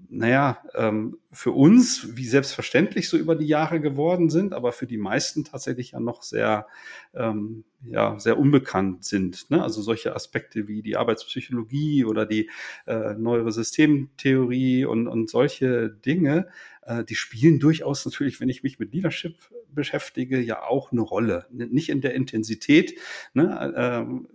naja, 0.08 0.62
ähm, 0.74 1.18
für 1.32 1.52
uns 1.52 2.16
wie 2.16 2.26
selbstverständlich 2.26 3.08
so 3.08 3.16
über 3.16 3.34
die 3.34 3.46
Jahre 3.46 3.80
geworden 3.80 4.30
sind, 4.30 4.52
aber 4.52 4.72
für 4.72 4.86
die 4.86 4.96
meisten 4.96 5.44
tatsächlich 5.44 5.92
ja 5.92 6.00
noch 6.00 6.22
sehr, 6.22 6.66
ähm, 7.14 7.64
ja, 7.84 8.18
sehr 8.18 8.38
unbekannt 8.38 9.04
sind. 9.04 9.50
Ne? 9.50 9.62
Also 9.62 9.82
solche 9.82 10.14
Aspekte 10.14 10.68
wie 10.68 10.82
die 10.82 10.96
Arbeitspsychologie 10.96 12.04
oder 12.04 12.26
die 12.26 12.50
äh, 12.86 13.14
neuere 13.14 13.52
Systemtheorie 13.52 14.84
und, 14.84 15.08
und 15.08 15.28
solche 15.28 15.90
Dinge, 15.90 16.48
äh, 16.82 17.04
die 17.04 17.14
spielen 17.14 17.58
durchaus 17.58 18.04
natürlich, 18.04 18.40
wenn 18.40 18.48
ich 18.48 18.62
mich 18.62 18.78
mit 18.78 18.92
Leadership 18.92 19.36
beschäftige, 19.74 20.40
ja 20.40 20.62
auch 20.62 20.92
eine 20.92 21.02
Rolle. 21.02 21.46
Nicht 21.50 21.88
in 21.88 22.00
der 22.00 22.14
Intensität. 22.14 22.98
Ne? 23.34 23.74
Ähm, 23.76 24.28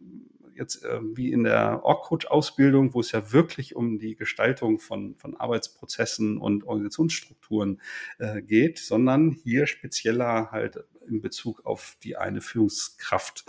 jetzt 0.56 0.84
äh, 0.84 1.00
wie 1.16 1.32
in 1.32 1.44
der 1.44 1.84
Org-Coach-Ausbildung, 1.84 2.94
wo 2.94 3.00
es 3.00 3.12
ja 3.12 3.32
wirklich 3.32 3.76
um 3.76 4.00
die 4.00 4.16
Gestaltung 4.16 4.80
von, 4.80 5.16
von 5.16 5.36
Arbeitsprozessen 5.36 6.38
und 6.38 6.64
Organisationsstrukturen 6.66 7.82
äh, 8.20 8.42
geht, 8.42 8.80
sondern 8.80 9.32
hier 9.32 9.68
spezieller 9.68 10.52
halt 10.52 10.84
in 11.08 11.22
Bezug 11.22 11.66
auf 11.66 11.98
die 12.04 12.18
eine 12.18 12.42
Führungskraft, 12.42 13.46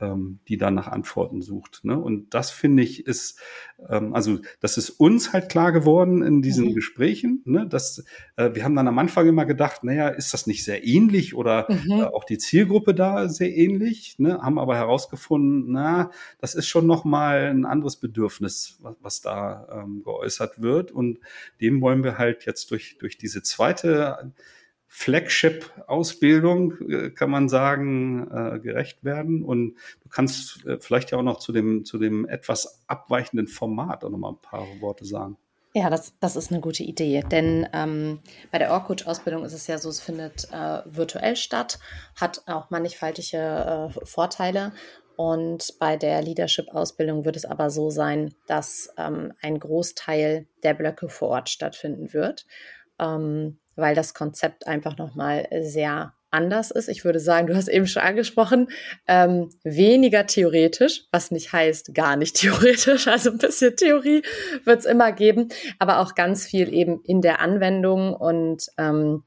ähm, 0.00 0.38
die 0.48 0.56
da 0.56 0.70
nach 0.70 0.88
Antworten 0.88 1.42
sucht. 1.42 1.80
Ne? 1.84 1.98
Und 1.98 2.34
das 2.34 2.50
finde 2.50 2.82
ich 2.82 3.06
ist, 3.06 3.40
ähm, 3.88 4.14
also 4.14 4.38
das 4.60 4.76
ist 4.76 4.90
uns 4.90 5.32
halt 5.32 5.48
klar 5.48 5.72
geworden 5.72 6.22
in 6.22 6.42
diesen 6.42 6.68
mhm. 6.68 6.74
Gesprächen. 6.74 7.42
Ne? 7.44 7.66
Dass, 7.66 8.04
äh, 8.36 8.54
wir 8.54 8.64
haben 8.64 8.76
dann 8.76 8.88
am 8.88 8.98
Anfang 8.98 9.26
immer 9.26 9.46
gedacht, 9.46 9.84
naja, 9.84 10.08
ist 10.08 10.32
das 10.34 10.46
nicht 10.46 10.64
sehr 10.64 10.86
ähnlich 10.86 11.34
oder 11.34 11.66
mhm. 11.68 11.90
äh, 11.90 12.02
auch 12.04 12.24
die 12.24 12.38
Zielgruppe 12.38 12.94
da 12.94 13.28
sehr 13.28 13.54
ähnlich? 13.54 14.18
Ne? 14.18 14.40
Haben 14.40 14.58
aber 14.58 14.76
herausgefunden, 14.76 15.72
na, 15.72 16.10
das 16.40 16.54
ist 16.54 16.68
schon 16.68 16.86
noch 16.86 17.04
mal 17.04 17.50
ein 17.50 17.64
anderes 17.64 17.96
Bedürfnis, 17.96 18.78
was, 18.80 18.96
was 19.00 19.20
da 19.20 19.82
ähm, 19.82 20.02
geäußert 20.04 20.62
wird. 20.62 20.92
Und 20.92 21.18
dem 21.60 21.80
wollen 21.80 22.04
wir 22.04 22.18
halt 22.18 22.46
jetzt 22.46 22.70
durch 22.70 22.98
durch 22.98 23.18
diese 23.18 23.42
zweite 23.42 24.32
Flagship-Ausbildung, 24.88 26.74
äh, 26.88 27.10
kann 27.10 27.30
man 27.30 27.48
sagen, 27.48 28.28
äh, 28.30 28.58
gerecht 28.58 29.04
werden. 29.04 29.42
Und 29.44 29.74
du 30.02 30.08
kannst 30.08 30.64
äh, 30.66 30.78
vielleicht 30.80 31.10
ja 31.12 31.18
auch 31.18 31.22
noch 31.22 31.38
zu 31.38 31.52
dem, 31.52 31.84
zu 31.84 31.98
dem 31.98 32.26
etwas 32.26 32.82
abweichenden 32.86 33.46
Format 33.46 34.02
auch 34.02 34.10
noch 34.10 34.18
mal 34.18 34.30
ein 34.30 34.42
paar 34.42 34.66
Worte 34.80 35.04
sagen. 35.04 35.36
Ja, 35.74 35.90
das, 35.90 36.14
das 36.18 36.34
ist 36.34 36.50
eine 36.50 36.60
gute 36.60 36.82
Idee, 36.82 37.22
denn 37.30 37.68
ähm, 37.74 38.20
bei 38.50 38.58
der 38.58 38.72
Org-Coach-Ausbildung 38.72 39.44
ist 39.44 39.52
es 39.52 39.66
ja 39.66 39.76
so, 39.76 39.90
es 39.90 40.00
findet 40.00 40.48
äh, 40.50 40.80
virtuell 40.86 41.36
statt, 41.36 41.78
hat 42.16 42.42
auch 42.46 42.70
mannigfaltige 42.70 43.90
Vorteile 44.02 44.72
und 45.18 45.78
bei 45.80 45.96
der 45.96 46.22
Leadership-Ausbildung 46.22 47.24
wird 47.24 47.34
es 47.34 47.44
aber 47.44 47.70
so 47.70 47.90
sein, 47.90 48.34
dass 48.46 48.94
ähm, 48.96 49.32
ein 49.42 49.58
Großteil 49.58 50.46
der 50.62 50.74
Blöcke 50.74 51.08
vor 51.08 51.30
Ort 51.30 51.48
stattfinden 51.48 52.12
wird. 52.12 52.46
Ähm, 53.00 53.58
weil 53.78 53.94
das 53.94 54.12
Konzept 54.12 54.66
einfach 54.66 54.98
nochmal 54.98 55.48
sehr 55.62 56.12
anders 56.30 56.70
ist. 56.70 56.88
Ich 56.88 57.04
würde 57.04 57.20
sagen, 57.20 57.46
du 57.46 57.56
hast 57.56 57.68
eben 57.68 57.86
schon 57.86 58.02
angesprochen, 58.02 58.68
ähm, 59.06 59.50
weniger 59.62 60.26
theoretisch, 60.26 61.04
was 61.10 61.30
nicht 61.30 61.52
heißt 61.52 61.94
gar 61.94 62.16
nicht 62.16 62.36
theoretisch. 62.40 63.06
Also 63.06 63.30
ein 63.30 63.38
bisschen 63.38 63.76
Theorie 63.76 64.22
wird 64.64 64.80
es 64.80 64.84
immer 64.84 65.12
geben, 65.12 65.48
aber 65.78 66.00
auch 66.00 66.14
ganz 66.14 66.46
viel 66.46 66.72
eben 66.74 67.00
in 67.04 67.22
der 67.22 67.40
Anwendung 67.40 68.14
und 68.14 68.66
ähm, 68.76 69.22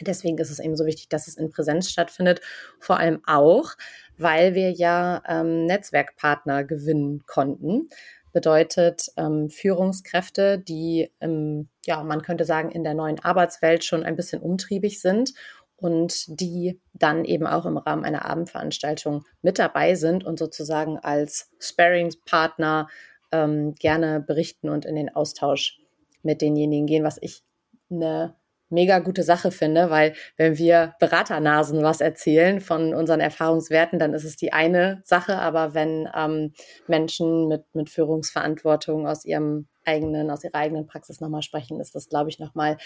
deswegen 0.00 0.38
ist 0.38 0.50
es 0.50 0.58
eben 0.58 0.76
so 0.76 0.84
wichtig, 0.84 1.08
dass 1.08 1.28
es 1.28 1.36
in 1.36 1.50
Präsenz 1.50 1.88
stattfindet. 1.88 2.40
Vor 2.80 2.98
allem 2.98 3.22
auch, 3.26 3.70
weil 4.18 4.54
wir 4.54 4.70
ja 4.70 5.22
ähm, 5.26 5.66
Netzwerkpartner 5.66 6.64
gewinnen 6.64 7.22
konnten 7.26 7.88
bedeutet 8.34 9.12
ähm, 9.16 9.48
Führungskräfte, 9.48 10.58
die, 10.58 11.10
ähm, 11.20 11.68
ja, 11.86 12.02
man 12.02 12.20
könnte 12.20 12.44
sagen, 12.44 12.70
in 12.70 12.84
der 12.84 12.92
neuen 12.92 13.20
Arbeitswelt 13.20 13.84
schon 13.84 14.02
ein 14.02 14.16
bisschen 14.16 14.42
umtriebig 14.42 15.00
sind 15.00 15.32
und 15.76 16.24
die 16.40 16.80
dann 16.92 17.24
eben 17.24 17.46
auch 17.46 17.64
im 17.64 17.78
Rahmen 17.78 18.04
einer 18.04 18.26
Abendveranstaltung 18.26 19.24
mit 19.40 19.58
dabei 19.58 19.94
sind 19.94 20.24
und 20.24 20.38
sozusagen 20.38 20.98
als 20.98 21.50
Sparringspartner 21.60 22.88
ähm, 23.32 23.74
gerne 23.76 24.20
berichten 24.20 24.68
und 24.68 24.84
in 24.84 24.96
den 24.96 25.14
Austausch 25.14 25.78
mit 26.22 26.42
denjenigen 26.42 26.86
gehen, 26.86 27.04
was 27.04 27.18
ich 27.22 27.44
eine 27.88 28.34
mega 28.74 28.98
gute 28.98 29.22
Sache 29.22 29.50
finde, 29.50 29.88
weil 29.90 30.14
wenn 30.36 30.58
wir 30.58 30.94
Beraternasen 31.00 31.82
was 31.82 32.00
erzählen 32.00 32.60
von 32.60 32.94
unseren 32.94 33.20
Erfahrungswerten, 33.20 33.98
dann 33.98 34.12
ist 34.12 34.24
es 34.24 34.36
die 34.36 34.52
eine 34.52 35.00
Sache, 35.04 35.38
aber 35.38 35.74
wenn 35.74 36.08
ähm, 36.14 36.52
Menschen 36.86 37.48
mit, 37.48 37.64
mit 37.74 37.88
Führungsverantwortung 37.88 39.06
aus 39.06 39.24
ihrem 39.24 39.68
eigenen, 39.84 40.30
aus 40.30 40.44
ihrer 40.44 40.56
eigenen 40.56 40.86
Praxis 40.86 41.20
nochmal 41.20 41.42
sprechen, 41.42 41.80
ist 41.80 41.94
das, 41.94 42.08
glaube 42.08 42.30
ich, 42.30 42.38
nochmal 42.38 42.76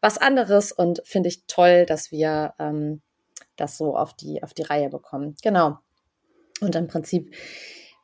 was 0.00 0.18
anderes 0.18 0.72
und 0.72 1.02
finde 1.04 1.28
ich 1.28 1.46
toll, 1.46 1.86
dass 1.86 2.10
wir 2.10 2.54
ähm, 2.58 3.02
das 3.56 3.76
so 3.76 3.96
auf 3.96 4.14
die, 4.14 4.42
auf 4.42 4.54
die 4.54 4.62
Reihe 4.62 4.88
bekommen. 4.88 5.36
Genau. 5.42 5.78
Und 6.60 6.74
im 6.76 6.86
Prinzip 6.86 7.34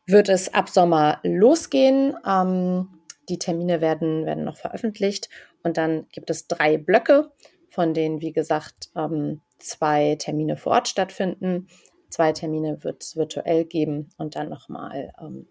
wird 0.07 0.29
es 0.29 0.53
ab 0.53 0.68
Sommer 0.68 1.20
losgehen. 1.22 2.16
Ähm, 2.26 2.88
die 3.29 3.38
Termine 3.38 3.81
werden, 3.81 4.26
werden 4.26 4.44
noch 4.44 4.57
veröffentlicht 4.57 5.29
und 5.62 5.77
dann 5.77 6.07
gibt 6.12 6.31
es 6.31 6.46
drei 6.46 6.79
Blöcke, 6.79 7.31
von 7.70 7.94
denen, 7.94 8.20
wie 8.20 8.33
gesagt, 8.33 8.90
ähm, 8.96 9.40
zwei 9.59 10.16
Termine 10.16 10.57
vor 10.57 10.73
Ort 10.73 10.88
stattfinden. 10.88 11.68
Zwei 12.09 12.33
Termine 12.33 12.83
wird 12.83 13.03
es 13.03 13.16
virtuell 13.16 13.64
geben 13.64 14.11
und 14.16 14.37
dann 14.37 14.49
nochmal, 14.49 15.12
ähm, 15.20 15.46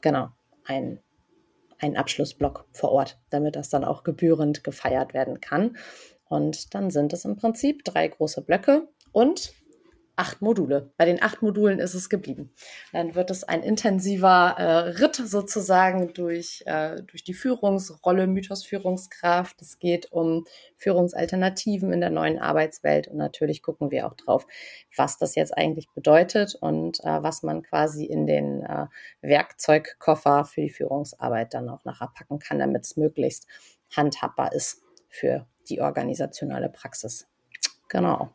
genau, 0.00 0.28
ein, 0.64 1.00
ein 1.78 1.96
Abschlussblock 1.96 2.66
vor 2.72 2.92
Ort, 2.92 3.18
damit 3.30 3.56
das 3.56 3.68
dann 3.68 3.84
auch 3.84 4.04
gebührend 4.04 4.62
gefeiert 4.62 5.14
werden 5.14 5.40
kann. 5.40 5.76
Und 6.28 6.74
dann 6.74 6.90
sind 6.90 7.12
es 7.12 7.24
im 7.24 7.36
Prinzip 7.36 7.84
drei 7.84 8.08
große 8.08 8.42
Blöcke 8.42 8.88
und 9.12 9.52
acht 10.16 10.40
Module. 10.40 10.92
Bei 10.96 11.04
den 11.04 11.22
acht 11.22 11.42
Modulen 11.42 11.78
ist 11.78 11.94
es 11.94 12.08
geblieben. 12.08 12.52
Dann 12.92 13.14
wird 13.14 13.30
es 13.30 13.44
ein 13.44 13.62
intensiver 13.62 14.54
äh, 14.58 14.78
Ritt 15.02 15.16
sozusagen 15.16 16.14
durch, 16.14 16.62
äh, 16.66 17.02
durch 17.02 17.22
die 17.22 17.34
Führungsrolle, 17.34 18.26
Mythos 18.26 18.64
Führungskraft. 18.64 19.60
Es 19.60 19.78
geht 19.78 20.10
um 20.10 20.44
Führungsalternativen 20.76 21.92
in 21.92 22.00
der 22.00 22.10
neuen 22.10 22.38
Arbeitswelt 22.38 23.08
und 23.08 23.18
natürlich 23.18 23.62
gucken 23.62 23.90
wir 23.90 24.06
auch 24.06 24.14
drauf, 24.14 24.46
was 24.96 25.18
das 25.18 25.34
jetzt 25.34 25.56
eigentlich 25.56 25.88
bedeutet 25.94 26.54
und 26.54 27.00
äh, 27.00 27.22
was 27.22 27.42
man 27.42 27.62
quasi 27.62 28.06
in 28.06 28.26
den 28.26 28.62
äh, 28.62 28.86
Werkzeugkoffer 29.20 30.44
für 30.44 30.62
die 30.62 30.70
Führungsarbeit 30.70 31.52
dann 31.52 31.68
auch 31.68 31.84
nachher 31.84 32.10
packen 32.14 32.38
kann, 32.38 32.58
damit 32.58 32.84
es 32.84 32.96
möglichst 32.96 33.46
handhabbar 33.94 34.52
ist 34.52 34.82
für 35.08 35.46
die 35.68 35.80
organisationale 35.80 36.70
Praxis. 36.70 37.28
Genau. 37.88 38.30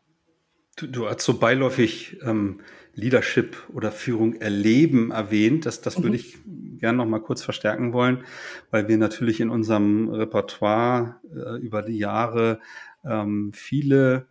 Du, 0.82 0.88
du 0.88 1.08
hast 1.08 1.20
so 1.20 1.38
beiläufig 1.38 2.18
ähm, 2.22 2.60
Leadership 2.94 3.56
oder 3.72 3.92
Führung 3.92 4.34
erleben 4.34 5.12
erwähnt. 5.12 5.64
Das, 5.66 5.80
das 5.80 5.98
mhm. 5.98 6.02
würde 6.04 6.16
ich 6.16 6.38
gerne 6.78 6.98
noch 6.98 7.06
mal 7.06 7.20
kurz 7.20 7.42
verstärken 7.42 7.92
wollen, 7.92 8.24
weil 8.70 8.88
wir 8.88 8.98
natürlich 8.98 9.40
in 9.40 9.50
unserem 9.50 10.08
Repertoire 10.08 11.20
äh, 11.32 11.58
über 11.60 11.82
die 11.82 11.98
Jahre 11.98 12.60
ähm, 13.04 13.52
viele 13.54 14.26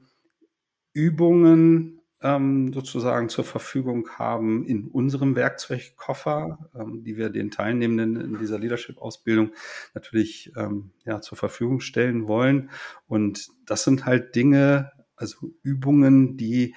Übungen 0.93 2.01
ähm, 2.21 2.73
sozusagen 2.73 3.29
zur 3.29 3.45
Verfügung 3.45 4.09
haben 4.09 4.65
in 4.65 4.89
unserem 4.89 5.35
Werkzeugkoffer, 5.35 6.69
ähm, 6.75 7.03
die 7.03 7.17
wir 7.17 7.29
den 7.29 7.49
Teilnehmenden 7.49 8.19
in 8.19 8.37
dieser 8.39 8.59
Leadership-Ausbildung 8.59 9.51
natürlich 9.93 10.51
ähm, 10.55 10.91
ja, 11.05 11.21
zur 11.21 11.37
Verfügung 11.37 11.79
stellen 11.79 12.27
wollen. 12.27 12.69
Und 13.07 13.47
das 13.65 13.85
sind 13.85 14.05
halt 14.05 14.35
Dinge, 14.35 14.91
also 15.21 15.51
Übungen, 15.63 16.37
die 16.37 16.75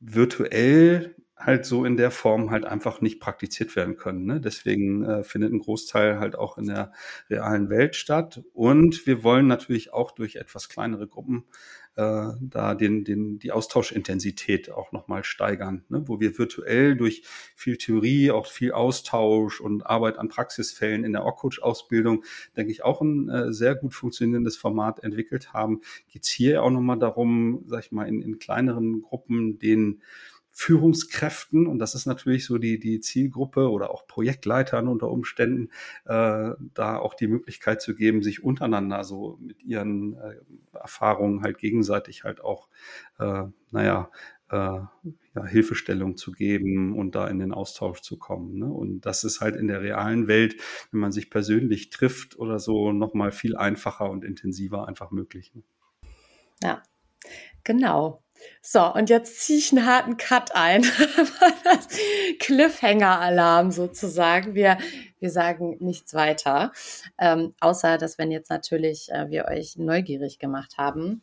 virtuell 0.00 1.14
halt 1.44 1.66
so 1.66 1.84
in 1.84 1.96
der 1.96 2.10
Form 2.10 2.50
halt 2.50 2.64
einfach 2.64 3.00
nicht 3.00 3.20
praktiziert 3.20 3.76
werden 3.76 3.96
können. 3.96 4.24
Ne? 4.24 4.40
Deswegen 4.40 5.04
äh, 5.04 5.24
findet 5.24 5.52
ein 5.52 5.58
Großteil 5.58 6.18
halt 6.18 6.36
auch 6.36 6.58
in 6.58 6.66
der 6.66 6.92
realen 7.28 7.68
Welt 7.68 7.96
statt. 7.96 8.42
Und 8.52 9.06
wir 9.06 9.22
wollen 9.22 9.46
natürlich 9.46 9.92
auch 9.92 10.10
durch 10.12 10.36
etwas 10.36 10.68
kleinere 10.68 11.06
Gruppen 11.06 11.44
äh, 11.96 12.32
da 12.40 12.74
den, 12.74 13.04
den, 13.04 13.38
die 13.38 13.52
Austauschintensität 13.52 14.70
auch 14.70 14.92
nochmal 14.92 15.22
steigern, 15.24 15.84
ne? 15.88 16.02
wo 16.06 16.18
wir 16.18 16.38
virtuell 16.38 16.96
durch 16.96 17.22
viel 17.54 17.76
Theorie, 17.76 18.30
auch 18.30 18.46
viel 18.46 18.72
Austausch 18.72 19.60
und 19.60 19.86
Arbeit 19.86 20.18
an 20.18 20.28
Praxisfällen 20.28 21.04
in 21.04 21.12
der 21.12 21.24
Off-Coach-Ausbildung, 21.24 22.24
denke 22.56 22.72
ich, 22.72 22.84
auch 22.84 23.00
ein 23.00 23.28
äh, 23.28 23.52
sehr 23.52 23.74
gut 23.74 23.94
funktionierendes 23.94 24.56
Format 24.56 25.04
entwickelt 25.04 25.52
haben, 25.52 25.82
geht 26.08 26.24
es 26.24 26.30
hier 26.30 26.62
auch 26.62 26.70
nochmal 26.70 26.98
darum, 26.98 27.62
sag 27.66 27.84
ich 27.84 27.92
mal, 27.92 28.08
in, 28.08 28.22
in 28.22 28.38
kleineren 28.38 29.02
Gruppen 29.02 29.58
den 29.58 30.02
Führungskräften, 30.56 31.66
und 31.66 31.80
das 31.80 31.96
ist 31.96 32.06
natürlich 32.06 32.46
so 32.46 32.58
die, 32.58 32.78
die 32.78 33.00
Zielgruppe 33.00 33.70
oder 33.70 33.90
auch 33.90 34.06
Projektleitern 34.06 34.86
unter 34.86 35.10
Umständen, 35.10 35.70
äh, 36.04 36.52
da 36.74 36.98
auch 36.98 37.14
die 37.14 37.26
Möglichkeit 37.26 37.82
zu 37.82 37.96
geben, 37.96 38.22
sich 38.22 38.44
untereinander 38.44 39.02
so 39.02 39.36
mit 39.40 39.62
ihren 39.64 40.14
äh, 40.14 40.36
Erfahrungen 40.72 41.42
halt 41.42 41.58
gegenseitig 41.58 42.22
halt 42.22 42.40
auch, 42.40 42.68
äh, 43.18 43.44
naja, 43.72 44.10
äh, 44.50 44.54
ja, 45.34 45.44
Hilfestellung 45.44 46.16
zu 46.16 46.30
geben 46.30 46.96
und 46.96 47.16
da 47.16 47.26
in 47.26 47.40
den 47.40 47.52
Austausch 47.52 48.00
zu 48.00 48.16
kommen. 48.16 48.58
Ne? 48.58 48.66
Und 48.66 49.00
das 49.00 49.24
ist 49.24 49.40
halt 49.40 49.56
in 49.56 49.66
der 49.66 49.82
realen 49.82 50.28
Welt, 50.28 50.56
wenn 50.92 51.00
man 51.00 51.10
sich 51.10 51.30
persönlich 51.30 51.90
trifft 51.90 52.38
oder 52.38 52.60
so, 52.60 52.92
nochmal 52.92 53.32
viel 53.32 53.56
einfacher 53.56 54.08
und 54.08 54.24
intensiver 54.24 54.86
einfach 54.86 55.10
möglich. 55.10 55.52
Ne? 55.54 55.62
Ja, 56.62 56.82
genau. 57.64 58.23
So, 58.62 58.92
und 58.92 59.10
jetzt 59.10 59.40
ziehe 59.40 59.58
ich 59.58 59.72
einen 59.72 59.86
harten 59.86 60.16
Cut 60.16 60.54
ein. 60.54 60.82
Cliffhanger-Alarm 62.40 63.70
sozusagen. 63.70 64.54
Wir, 64.54 64.78
wir 65.20 65.30
sagen 65.30 65.76
nichts 65.80 66.14
weiter. 66.14 66.72
Ähm, 67.18 67.54
außer, 67.60 67.98
dass 67.98 68.18
wenn 68.18 68.30
jetzt 68.30 68.50
natürlich 68.50 69.10
äh, 69.10 69.28
wir 69.30 69.46
euch 69.46 69.76
neugierig 69.76 70.38
gemacht 70.38 70.78
haben, 70.78 71.20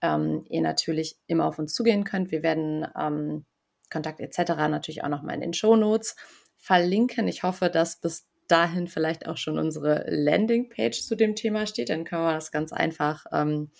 ähm, 0.00 0.44
ihr 0.48 0.62
natürlich 0.62 1.16
immer 1.26 1.46
auf 1.46 1.58
uns 1.58 1.74
zugehen 1.74 2.04
könnt. 2.04 2.30
Wir 2.30 2.42
werden 2.42 2.86
ähm, 2.98 3.44
Kontakt 3.90 4.20
etc. 4.20 4.52
natürlich 4.68 5.02
auch 5.02 5.08
nochmal 5.08 5.34
in 5.34 5.40
den 5.40 5.54
Show 5.54 5.76
Notes 5.76 6.16
verlinken. 6.56 7.28
Ich 7.28 7.42
hoffe, 7.42 7.70
dass 7.70 7.96
bis 7.96 8.26
dahin 8.48 8.88
vielleicht 8.88 9.26
auch 9.26 9.36
schon 9.36 9.58
unsere 9.58 10.04
Landingpage 10.08 11.02
zu 11.02 11.14
dem 11.14 11.34
Thema 11.34 11.66
steht. 11.66 11.90
Dann 11.90 12.04
können 12.04 12.22
wir 12.22 12.32
das 12.34 12.50
ganz 12.50 12.72
einfach, 12.72 13.26
ähm, 13.32 13.70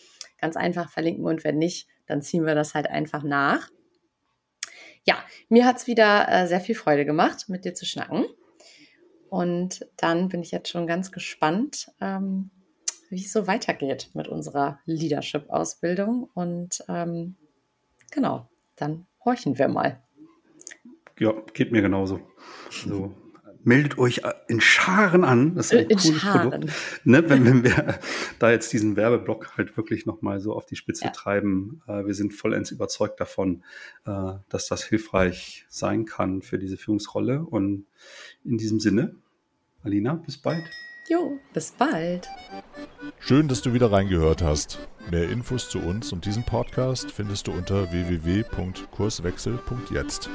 ganz 0.40 0.56
einfach 0.56 0.90
verlinken. 0.90 1.24
Und 1.24 1.42
wenn 1.44 1.58
nicht, 1.58 1.88
dann 2.08 2.22
ziehen 2.22 2.46
wir 2.46 2.54
das 2.54 2.74
halt 2.74 2.88
einfach 2.88 3.22
nach. 3.22 3.70
Ja, 5.04 5.16
mir 5.48 5.64
hat 5.64 5.76
es 5.76 5.86
wieder 5.86 6.28
äh, 6.28 6.46
sehr 6.46 6.60
viel 6.60 6.74
Freude 6.74 7.04
gemacht, 7.04 7.48
mit 7.48 7.64
dir 7.64 7.74
zu 7.74 7.86
schnacken. 7.86 8.26
Und 9.30 9.86
dann 9.96 10.28
bin 10.28 10.42
ich 10.42 10.50
jetzt 10.50 10.70
schon 10.70 10.86
ganz 10.86 11.12
gespannt, 11.12 11.92
ähm, 12.00 12.50
wie 13.10 13.24
es 13.24 13.32
so 13.32 13.46
weitergeht 13.46 14.10
mit 14.14 14.28
unserer 14.28 14.80
Leadership-Ausbildung. 14.86 16.30
Und 16.34 16.84
ähm, 16.88 17.36
genau, 18.10 18.48
dann 18.76 19.06
horchen 19.24 19.58
wir 19.58 19.68
mal. 19.68 20.02
Ja, 21.18 21.32
geht 21.52 21.72
mir 21.72 21.82
genauso. 21.82 22.20
So, 22.70 23.14
meldet 23.64 23.98
euch 23.98 24.22
in 24.46 24.60
Scharen 24.60 25.24
an. 25.24 25.54
Das 25.54 25.66
ist 25.66 25.78
ein 25.78 25.86
in 25.86 25.98
cooles 25.98 26.20
Scharen. 26.20 26.50
Produkt. 26.50 26.72
Ne, 27.04 27.28
wenn, 27.28 27.44
wenn 27.44 27.64
wir 27.64 27.98
da 28.38 28.50
jetzt 28.50 28.72
diesen 28.72 28.96
Werbeblock 28.96 29.56
halt 29.56 29.76
wirklich 29.76 30.06
nochmal 30.06 30.40
so 30.40 30.54
auf 30.54 30.66
die 30.66 30.76
Spitze 30.76 31.06
ja. 31.06 31.10
treiben. 31.10 31.82
Äh, 31.86 32.06
wir 32.06 32.14
sind 32.14 32.34
vollends 32.34 32.70
überzeugt 32.70 33.20
davon, 33.20 33.64
äh, 34.06 34.34
dass 34.48 34.68
das 34.68 34.84
hilfreich 34.84 35.66
sein 35.68 36.04
kann 36.04 36.42
für 36.42 36.58
diese 36.58 36.76
Führungsrolle. 36.76 37.40
Und 37.40 37.86
in 38.44 38.58
diesem 38.58 38.80
Sinne, 38.80 39.16
Alina, 39.82 40.14
bis 40.14 40.38
bald. 40.38 40.64
Jo, 41.08 41.38
bis 41.54 41.70
bald. 41.70 42.28
Schön, 43.18 43.48
dass 43.48 43.62
du 43.62 43.72
wieder 43.72 43.90
reingehört 43.90 44.42
hast. 44.42 44.86
Mehr 45.10 45.30
Infos 45.30 45.70
zu 45.70 45.78
uns 45.78 46.12
und 46.12 46.26
diesem 46.26 46.44
Podcast 46.44 47.10
findest 47.10 47.46
du 47.46 47.52
unter 47.52 47.90
www.kurswechsel.jetzt. 47.90 50.28